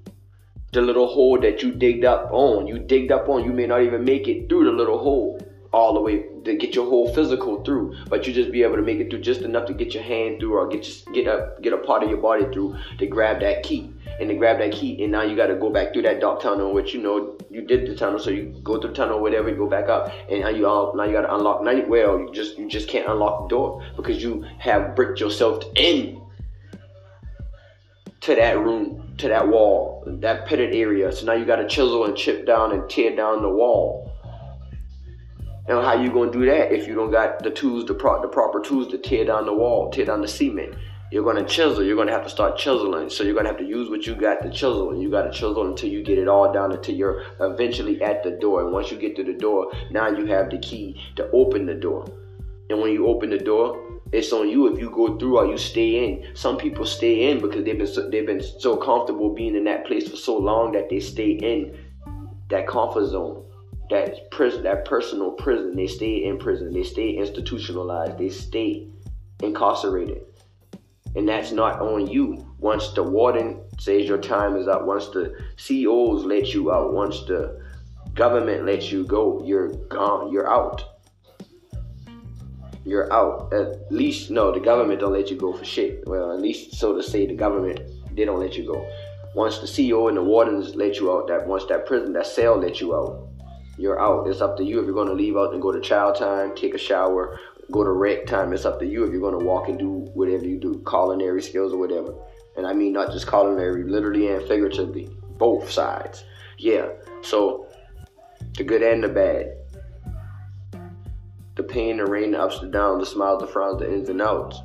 the 0.72 0.82
little 0.82 1.08
hole 1.08 1.40
that 1.40 1.64
you 1.64 1.72
digged 1.72 2.06
up 2.06 2.30
on. 2.32 2.68
You 2.68 2.80
digged 2.80 3.12
up 3.12 3.28
on, 3.30 3.44
you 3.44 3.52
may 3.52 3.68
not 3.68 3.82
even 3.82 4.04
make 4.04 4.28
it 4.28 4.50
through 4.50 4.66
the 4.66 4.72
little 4.72 5.00
hole 5.00 5.40
all 5.72 5.94
the 5.94 6.02
way 6.02 6.26
to 6.46 6.56
get 6.56 6.74
your 6.74 6.86
whole 6.86 7.14
physical 7.14 7.64
through, 7.64 7.96
but 8.08 8.26
you 8.26 8.34
just 8.34 8.52
be 8.52 8.64
able 8.64 8.76
to 8.76 8.82
make 8.82 9.00
it 9.00 9.10
through 9.10 9.22
just 9.22 9.42
enough 9.42 9.68
to 9.68 9.74
get 9.74 9.94
your 9.94 10.04
hand 10.04 10.40
through 10.40 10.58
or 10.58 10.68
get 10.68 10.88
your, 10.88 11.14
get 11.14 11.28
a 11.28 11.54
get 11.62 11.74
a 11.74 11.78
part 11.78 12.04
of 12.04 12.10
your 12.10 12.20
body 12.20 12.46
through 12.52 12.76
to 12.98 13.06
grab 13.06 13.40
that 13.42 13.62
key 13.64 13.94
and 14.20 14.30
to 14.30 14.36
grab 14.36 14.58
that 14.60 14.72
key. 14.72 15.02
And 15.04 15.12
now 15.12 15.22
you 15.22 15.36
got 15.36 15.48
to 15.48 15.56
go 15.56 15.70
back 15.70 15.94
through 15.94 16.04
that 16.04 16.20
dark 16.20 16.42
tunnel, 16.42 16.74
which 16.74 16.94
you 16.94 17.02
know 17.02 17.38
you 17.52 17.62
did 17.62 17.88
the 17.88 17.96
tunnel, 17.96 18.20
so 18.20 18.32
you 18.32 18.60
go 18.64 18.80
through 18.80 18.92
the 18.92 18.96
tunnel, 18.96 19.22
whatever, 19.22 19.50
you 19.50 19.56
go 19.56 19.70
back 19.70 19.90
up, 19.90 20.12
and 20.30 20.42
now 20.42 20.50
you 20.50 20.66
all 20.66 20.96
now 20.96 21.04
you 21.04 21.14
got 21.14 21.22
to 21.22 21.36
unlock. 21.36 21.64
Now, 21.64 21.80
well, 21.88 22.20
you 22.20 22.32
just 22.34 22.58
you 22.58 22.68
just 22.68 22.88
can't 22.88 23.08
unlock 23.08 23.44
the 23.44 23.56
door 23.56 23.84
because 23.96 24.24
you 24.24 24.46
have 24.58 24.96
bricked 24.96 25.20
yourself 25.20 25.64
in 25.76 26.20
to 28.22 28.36
that 28.36 28.58
room, 28.58 29.14
to 29.18 29.28
that 29.30 29.48
wall, 29.48 30.04
that 30.06 30.46
pitted 30.48 30.76
area. 30.76 31.12
So 31.12 31.26
now 31.26 31.34
you 31.34 31.46
got 31.46 31.58
to 31.58 31.68
chisel 31.68 32.06
and 32.06 32.18
chip 32.18 32.46
down 32.46 32.72
and 32.74 32.90
tear 32.90 33.16
down 33.16 33.42
the 33.42 33.50
wall 33.50 34.12
and 35.70 35.86
how 35.86 35.94
you 35.94 36.12
gonna 36.12 36.32
do 36.32 36.46
that 36.48 36.74
if 36.74 36.88
you 36.88 36.96
don't 36.96 37.12
got 37.12 37.44
the 37.44 37.52
tools, 37.52 37.86
the, 37.86 37.94
pro- 37.94 38.22
the 38.24 38.28
proper 38.28 38.60
tools 38.60 38.88
to 38.88 38.98
tear 38.98 39.24
down 39.26 39.46
the 39.46 39.54
wall, 39.54 39.92
tear 39.92 40.06
down 40.06 40.22
the 40.22 40.28
cement? 40.28 40.74
You're 41.12 41.24
gonna 41.24 41.46
chisel. 41.46 41.84
You're 41.84 41.96
gonna 41.96 42.12
have 42.12 42.24
to 42.24 42.30
start 42.30 42.58
chiseling. 42.58 43.10
So 43.10 43.24
you're 43.24 43.36
gonna 43.36 43.50
have 43.50 43.60
to 43.60 43.66
use 43.66 43.88
what 43.88 44.08
you 44.08 44.16
got 44.16 44.42
to 44.42 44.50
chisel, 44.50 44.90
and 44.90 45.02
you 45.02 45.12
got 45.12 45.24
to 45.24 45.32
chisel 45.32 45.68
until 45.68 45.90
you 45.90 46.04
get 46.04 46.18
it 46.18 46.28
all 46.28 46.52
down 46.52 46.72
until 46.72 46.96
you're 46.96 47.24
eventually 47.40 48.02
at 48.02 48.24
the 48.24 48.32
door. 48.32 48.64
And 48.64 48.74
once 48.74 48.92
you 48.92 48.98
get 48.98 49.16
to 49.18 49.24
the 49.24 49.34
door, 49.34 49.72
now 49.92 50.10
you 50.10 50.26
have 50.26 50.50
the 50.50 50.58
key 50.58 51.00
to 51.18 51.30
open 51.32 51.68
the 51.68 51.76
door. 51.76 52.06
And 52.72 52.82
when 52.82 52.92
you 52.92 53.08
open 53.08 53.30
the 53.30 53.38
door, 53.40 54.02
it's 54.12 54.34
on 54.34 54.50
you 54.50 54.74
if 54.74 54.80
you 54.80 54.90
go 54.90 55.18
through 55.20 55.38
or 55.38 55.46
you 55.46 55.58
stay 55.58 56.04
in. 56.04 56.36
Some 56.36 56.58
people 56.58 56.86
stay 56.86 57.30
in 57.30 57.42
because 57.42 57.64
they've 57.64 57.78
been 57.78 57.88
so, 57.88 58.10
they've 58.10 58.26
been 58.26 58.42
so 58.42 58.76
comfortable 58.76 59.34
being 59.34 59.56
in 59.56 59.64
that 59.66 59.86
place 59.86 60.10
for 60.10 60.16
so 60.16 60.38
long 60.38 60.72
that 60.72 60.90
they 60.90 61.00
stay 61.00 61.32
in 61.32 61.78
that 62.50 62.68
comfort 62.68 63.06
zone 63.06 63.46
that 63.90 64.32
prison, 64.32 64.64
that 64.64 64.86
personal 64.86 65.32
prison. 65.32 65.76
They 65.76 65.88
stay 65.88 66.26
in 66.26 66.38
prison. 66.38 66.74
They 66.74 66.84
stay 66.84 67.12
institutionalized. 67.12 68.18
They 68.18 68.30
stay 68.30 68.88
incarcerated. 69.42 70.24
And 71.16 71.28
that's 71.28 71.52
not 71.52 71.82
on 71.82 72.08
you. 72.08 72.46
Once 72.60 72.92
the 72.94 73.04
warden 73.04 73.62
says 73.80 74.08
your 74.08 74.20
time 74.20 74.56
is 74.56 74.68
up, 74.68 74.86
once 74.86 75.08
the 75.08 75.36
CEOs 75.58 76.24
let 76.24 76.54
you 76.54 76.72
out, 76.72 76.94
once 76.94 77.24
the 77.24 77.62
government 78.14 78.66
lets 78.66 78.92
you 78.92 79.06
go, 79.06 79.42
you're 79.44 79.70
gone. 79.88 80.32
You're 80.32 80.50
out. 80.50 80.84
You're 82.86 83.12
out. 83.12 83.52
At 83.54 83.92
least, 83.92 84.30
no, 84.30 84.52
the 84.52 84.60
government 84.60 85.00
don't 85.00 85.14
let 85.14 85.30
you 85.30 85.38
go 85.38 85.54
for 85.54 85.66
shit. 85.66 86.08
Well, 86.08 86.32
at 86.32 86.42
least, 86.42 86.76
so 86.76 86.96
to 86.96 87.02
say, 87.02 87.26
the 87.26 87.36
government, 87.36 87.80
they 88.16 88.26
don't 88.26 88.40
let 88.40 88.56
you 88.56 88.66
go. 88.66 88.88
Once 89.36 89.60
the 89.60 89.68
CEO 89.68 90.10
and 90.10 90.18
the 90.18 90.24
wardens 90.24 90.76
let 90.76 91.00
you 91.00 91.12
out, 91.12 91.28
that 91.28 91.48
once 91.48 91.66
that 91.66 91.86
prison, 91.86 92.14
that 92.14 92.26
cell 92.26 92.58
let 92.58 92.82
you 92.82 92.96
out, 92.96 93.29
you're 93.80 94.00
out. 94.00 94.28
It's 94.28 94.42
up 94.42 94.58
to 94.58 94.64
you 94.64 94.80
if 94.80 94.86
you're 94.86 94.94
going 94.94 95.08
to 95.08 95.14
leave 95.14 95.38
out 95.38 95.54
and 95.54 95.62
go 95.62 95.72
to 95.72 95.80
child 95.80 96.18
time, 96.18 96.54
take 96.54 96.74
a 96.74 96.78
shower, 96.78 97.40
go 97.72 97.82
to 97.82 97.92
rec 97.92 98.26
time. 98.26 98.52
It's 98.52 98.66
up 98.66 98.78
to 98.80 98.86
you 98.86 99.06
if 99.06 99.12
you're 99.12 99.22
going 99.22 99.40
to 99.40 99.46
walk 99.46 99.70
and 99.70 99.80
do 99.80 100.10
whatever 100.14 100.46
you 100.46 100.60
do, 100.60 100.84
culinary 100.88 101.42
skills 101.42 101.72
or 101.72 101.78
whatever. 101.78 102.14
And 102.58 102.68
I 102.68 102.74
mean 102.74 102.92
not 102.92 103.14
just 103.14 103.30
culinary, 103.30 103.86
literally 103.86 104.28
and 104.28 104.46
figuratively, 104.46 105.10
both 105.38 105.72
sides. 105.72 106.26
Yeah. 106.58 106.90
So 107.22 107.68
the 108.58 108.66
good 108.66 108.84
and 108.84 109.02
the 109.02 109.08
bad, 109.08 109.56
the 111.56 111.64
pain, 111.64 111.98
the 111.98 112.06
rain, 112.06 112.32
the 112.32 112.42
ups, 112.42 112.60
the 112.60 112.68
downs, 112.68 113.00
the 113.00 113.06
smiles, 113.06 113.40
the 113.40 113.48
frowns, 113.48 113.80
the 113.80 113.90
ins 113.90 114.10
and 114.10 114.22
outs. 114.22 114.60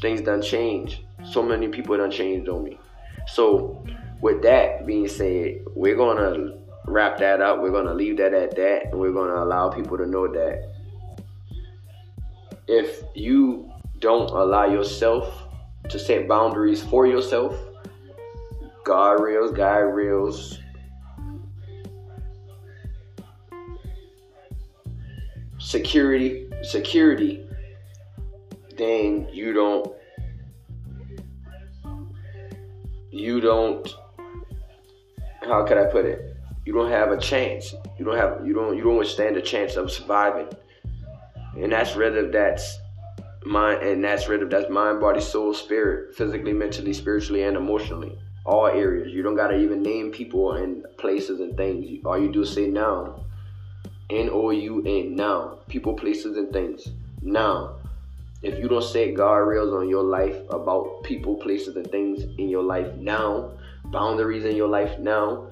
Things 0.00 0.22
done 0.22 0.40
change. 0.40 1.04
So 1.30 1.42
many 1.42 1.68
people 1.68 1.94
done 1.98 2.10
changed 2.10 2.48
on 2.48 2.64
me. 2.64 2.78
So 3.26 3.84
with 4.22 4.40
that 4.42 4.86
being 4.86 5.08
said, 5.08 5.62
we're 5.74 5.96
gonna 5.96 6.63
wrap 6.86 7.18
that 7.18 7.40
up. 7.40 7.60
We're 7.60 7.70
gonna 7.70 7.94
leave 7.94 8.16
that 8.18 8.34
at 8.34 8.56
that, 8.56 8.86
and 8.86 9.00
we're 9.00 9.12
gonna 9.12 9.42
allow 9.42 9.68
people 9.70 9.96
to 9.98 10.06
know 10.06 10.26
that 10.28 10.74
if 12.66 13.02
you 13.14 13.70
don't 13.98 14.30
allow 14.30 14.66
yourself 14.66 15.48
to 15.88 15.98
set 15.98 16.26
boundaries 16.28 16.82
for 16.82 17.06
yourself, 17.06 17.56
guardrails, 18.84 19.54
guide 19.54 19.80
rails, 19.80 20.58
security, 25.58 26.50
security, 26.62 27.46
then 28.76 29.28
you 29.32 29.52
don't 29.52 29.92
you 33.10 33.40
don't 33.40 33.94
how 35.42 35.64
could 35.64 35.78
I 35.78 35.84
put 35.84 36.04
it? 36.04 36.33
You 36.64 36.72
don't 36.72 36.90
have 36.90 37.10
a 37.10 37.18
chance. 37.18 37.74
You 37.98 38.04
don't 38.04 38.16
have 38.16 38.46
you 38.46 38.54
don't 38.54 38.76
you 38.76 38.84
don't 38.84 39.06
stand 39.06 39.36
a 39.36 39.42
chance 39.42 39.76
of 39.76 39.90
surviving. 39.90 40.48
And 41.56 41.72
that's 41.72 41.94
whether 41.94 42.30
that's 42.30 42.78
mind 43.44 43.82
and 43.82 44.02
that's 44.02 44.28
whether 44.28 44.46
that's 44.46 44.70
mind, 44.70 45.00
body, 45.00 45.20
soul, 45.20 45.54
spirit, 45.54 46.14
physically, 46.14 46.52
mentally, 46.52 46.92
spiritually, 46.92 47.42
and 47.42 47.56
emotionally. 47.56 48.18
All 48.46 48.66
areas. 48.66 49.12
You 49.12 49.22
don't 49.22 49.36
gotta 49.36 49.56
even 49.56 49.82
name 49.82 50.10
people 50.10 50.52
and 50.52 50.84
places 50.98 51.40
and 51.40 51.56
things. 51.56 52.00
All 52.04 52.18
you 52.18 52.30
do 52.30 52.42
is 52.42 52.52
say 52.52 52.66
now. 52.66 53.24
N 54.10 54.28
O 54.32 54.50
U 54.50 54.82
N 54.86 55.14
now. 55.16 55.58
People, 55.68 55.94
places, 55.94 56.36
and 56.36 56.52
things. 56.52 56.88
Now. 57.22 57.76
If 58.42 58.58
you 58.58 58.68
don't 58.68 58.84
set 58.84 59.14
guardrails 59.14 59.74
on 59.74 59.88
your 59.88 60.02
life 60.02 60.36
about 60.50 61.02
people, 61.02 61.36
places, 61.36 61.76
and 61.76 61.90
things 61.90 62.24
in 62.36 62.50
your 62.50 62.62
life 62.62 62.94
now, 62.96 63.52
boundaries 63.84 64.44
in 64.44 64.54
your 64.54 64.68
life 64.68 64.98
now, 64.98 65.48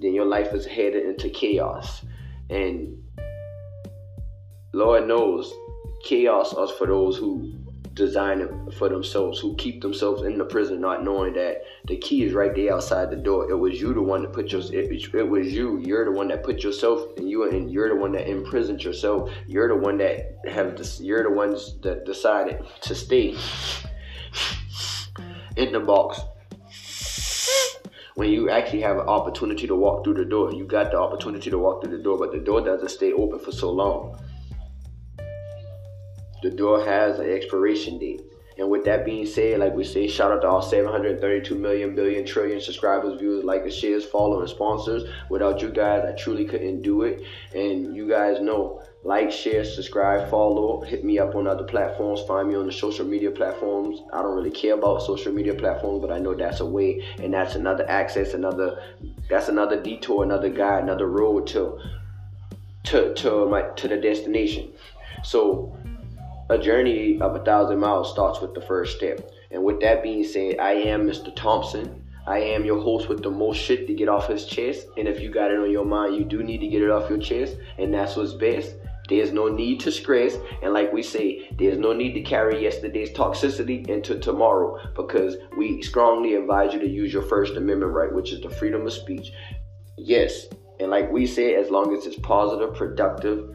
then 0.00 0.14
your 0.14 0.26
life 0.26 0.52
is 0.52 0.66
headed 0.66 1.04
into 1.06 1.28
chaos. 1.28 2.04
And 2.50 3.02
Lord 4.72 5.06
knows, 5.06 5.52
chaos 6.04 6.52
is 6.52 6.70
for 6.72 6.86
those 6.86 7.16
who 7.16 7.54
design 7.94 8.40
it 8.40 8.74
for 8.74 8.88
themselves, 8.88 9.38
who 9.38 9.54
keep 9.56 9.80
themselves 9.80 10.22
in 10.22 10.36
the 10.36 10.44
prison, 10.44 10.80
not 10.80 11.04
knowing 11.04 11.32
that 11.34 11.62
the 11.86 11.96
key 11.96 12.24
is 12.24 12.32
right 12.32 12.54
there 12.54 12.74
outside 12.74 13.10
the 13.10 13.16
door. 13.16 13.48
It 13.48 13.56
was 13.56 13.80
you 13.80 13.94
the 13.94 14.02
one 14.02 14.22
that 14.22 14.32
put 14.32 14.50
your 14.50 14.62
it, 14.62 15.14
it 15.14 15.28
was 15.28 15.52
you. 15.52 15.78
You're 15.78 16.04
the 16.04 16.10
one 16.10 16.28
that 16.28 16.42
put 16.42 16.62
yourself 16.62 17.06
and 17.16 17.30
you 17.30 17.48
and 17.48 17.70
you're 17.70 17.88
the 17.88 18.00
one 18.00 18.12
that 18.12 18.28
imprisoned 18.28 18.82
yourself. 18.82 19.30
You're 19.46 19.68
the 19.68 19.76
one 19.76 19.98
that 19.98 20.38
have. 20.48 20.80
You're 21.00 21.22
the 21.22 21.30
ones 21.30 21.76
that 21.82 22.04
decided 22.04 22.64
to 22.82 22.94
stay 22.94 23.36
in 25.56 25.72
the 25.72 25.80
box 25.80 26.20
when 28.14 28.30
you 28.30 28.48
actually 28.48 28.80
have 28.80 28.96
an 28.96 29.08
opportunity 29.08 29.66
to 29.66 29.74
walk 29.74 30.04
through 30.04 30.14
the 30.14 30.24
door. 30.24 30.52
You 30.52 30.64
got 30.64 30.92
the 30.92 30.98
opportunity 30.98 31.50
to 31.50 31.58
walk 31.58 31.82
through 31.82 31.96
the 31.96 32.02
door, 32.02 32.18
but 32.18 32.32
the 32.32 32.38
door 32.38 32.60
doesn't 32.60 32.90
stay 32.90 33.12
open 33.12 33.40
for 33.40 33.52
so 33.52 33.70
long. 33.70 34.18
The 36.42 36.50
door 36.50 36.84
has 36.84 37.18
an 37.18 37.30
expiration 37.30 37.98
date. 37.98 38.22
And 38.56 38.70
with 38.70 38.84
that 38.84 39.04
being 39.04 39.26
said, 39.26 39.58
like 39.58 39.74
we 39.74 39.82
say, 39.82 40.06
shout 40.06 40.30
out 40.30 40.42
to 40.42 40.48
all 40.48 40.62
732 40.62 41.56
million, 41.56 41.96
billion, 41.96 42.24
trillion 42.24 42.60
subscribers, 42.60 43.18
viewers, 43.18 43.44
likers, 43.44 43.72
shares, 43.72 44.04
followers, 44.04 44.52
sponsors. 44.52 45.10
Without 45.28 45.60
you 45.60 45.70
guys, 45.70 46.04
I 46.06 46.12
truly 46.12 46.44
couldn't 46.44 46.82
do 46.82 47.02
it. 47.02 47.22
And 47.52 47.96
you 47.96 48.08
guys 48.08 48.40
know, 48.40 48.83
like, 49.04 49.30
share, 49.30 49.64
subscribe, 49.64 50.30
follow, 50.30 50.80
hit 50.80 51.04
me 51.04 51.18
up 51.18 51.34
on 51.34 51.46
other 51.46 51.64
platforms, 51.64 52.22
find 52.22 52.48
me 52.48 52.54
on 52.54 52.66
the 52.66 52.72
social 52.72 53.04
media 53.04 53.30
platforms. 53.30 54.00
I 54.12 54.22
don't 54.22 54.34
really 54.34 54.50
care 54.50 54.74
about 54.74 55.02
social 55.02 55.30
media 55.30 55.54
platforms, 55.54 56.00
but 56.00 56.10
I 56.10 56.18
know 56.18 56.34
that's 56.34 56.60
a 56.60 56.66
way, 56.66 57.04
and 57.18 57.32
that's 57.32 57.54
another 57.54 57.88
access, 57.88 58.32
another 58.32 58.82
that's 59.28 59.48
another 59.48 59.80
detour, 59.80 60.24
another 60.24 60.48
guide, 60.48 60.82
another 60.82 61.06
road 61.06 61.46
to 61.48 61.78
to 62.84 63.14
to 63.14 63.46
my 63.46 63.62
to 63.76 63.88
the 63.88 63.98
destination. 63.98 64.72
So 65.22 65.76
a 66.48 66.58
journey 66.58 67.20
of 67.20 67.36
a 67.36 67.44
thousand 67.44 67.80
miles 67.80 68.10
starts 68.10 68.40
with 68.40 68.54
the 68.54 68.60
first 68.62 68.96
step. 68.96 69.30
And 69.50 69.64
with 69.64 69.80
that 69.80 70.02
being 70.02 70.24
said, 70.24 70.58
I 70.58 70.72
am 70.72 71.06
Mr. 71.06 71.34
Thompson. 71.34 72.02
I 72.26 72.38
am 72.38 72.64
your 72.64 72.80
host 72.80 73.08
with 73.08 73.22
the 73.22 73.30
most 73.30 73.58
shit 73.58 73.86
to 73.86 73.94
get 73.94 74.08
off 74.08 74.28
his 74.28 74.46
chest. 74.46 74.86
And 74.96 75.06
if 75.06 75.20
you 75.20 75.30
got 75.30 75.50
it 75.50 75.58
on 75.58 75.70
your 75.70 75.84
mind, 75.84 76.16
you 76.16 76.24
do 76.24 76.42
need 76.42 76.58
to 76.58 76.68
get 76.68 76.82
it 76.82 76.90
off 76.90 77.08
your 77.08 77.18
chest. 77.18 77.56
And 77.78 77.92
that's 77.92 78.16
what's 78.16 78.32
best. 78.32 78.74
There's 79.08 79.32
no 79.32 79.48
need 79.48 79.80
to 79.80 79.92
stress. 79.92 80.36
And 80.62 80.72
like 80.72 80.92
we 80.92 81.02
say, 81.02 81.50
there's 81.58 81.78
no 81.78 81.92
need 81.92 82.14
to 82.14 82.22
carry 82.22 82.62
yesterday's 82.62 83.10
toxicity 83.10 83.86
into 83.88 84.18
tomorrow 84.18 84.78
because 84.96 85.36
we 85.56 85.82
strongly 85.82 86.34
advise 86.34 86.72
you 86.72 86.80
to 86.80 86.88
use 86.88 87.12
your 87.12 87.22
First 87.22 87.54
Amendment 87.56 87.92
right, 87.92 88.12
which 88.12 88.32
is 88.32 88.40
the 88.40 88.50
freedom 88.50 88.86
of 88.86 88.92
speech. 88.92 89.32
Yes. 89.98 90.46
And 90.80 90.90
like 90.90 91.10
we 91.12 91.26
say, 91.26 91.54
as 91.54 91.70
long 91.70 91.94
as 91.96 92.06
it's 92.06 92.18
positive, 92.18 92.74
productive, 92.74 93.54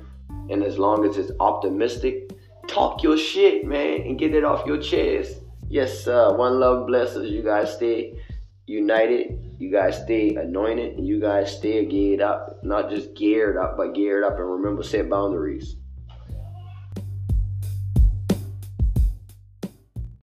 and 0.50 0.64
as 0.64 0.78
long 0.78 1.06
as 1.06 1.18
it's 1.18 1.32
optimistic, 1.40 2.32
talk 2.68 3.04
your 3.04 3.18
shit, 3.18 3.66
man, 3.66 4.02
and 4.02 4.18
get 4.18 4.34
it 4.34 4.44
off 4.44 4.66
your 4.66 4.78
chest. 4.78 5.42
Yes, 5.68 6.08
uh, 6.08 6.34
one 6.34 6.60
love 6.60 6.88
blesses. 6.88 7.30
You 7.30 7.44
guys 7.44 7.74
stay 7.74 8.20
united. 8.66 9.49
You 9.60 9.72
guys 9.72 10.02
stay 10.02 10.36
anointed. 10.36 10.98
And 10.98 11.08
you 11.08 11.22
guys 11.22 11.56
stay 11.58 11.86
geared 11.86 12.22
up. 12.22 12.62
Not 12.64 12.90
just 12.90 13.16
geared 13.16 13.58
up, 13.58 13.78
but 13.78 13.94
geared 13.94 14.24
up. 14.24 14.40
And 14.40 14.50
remember, 14.50 14.84
set 14.84 15.10
boundaries. 15.10 15.76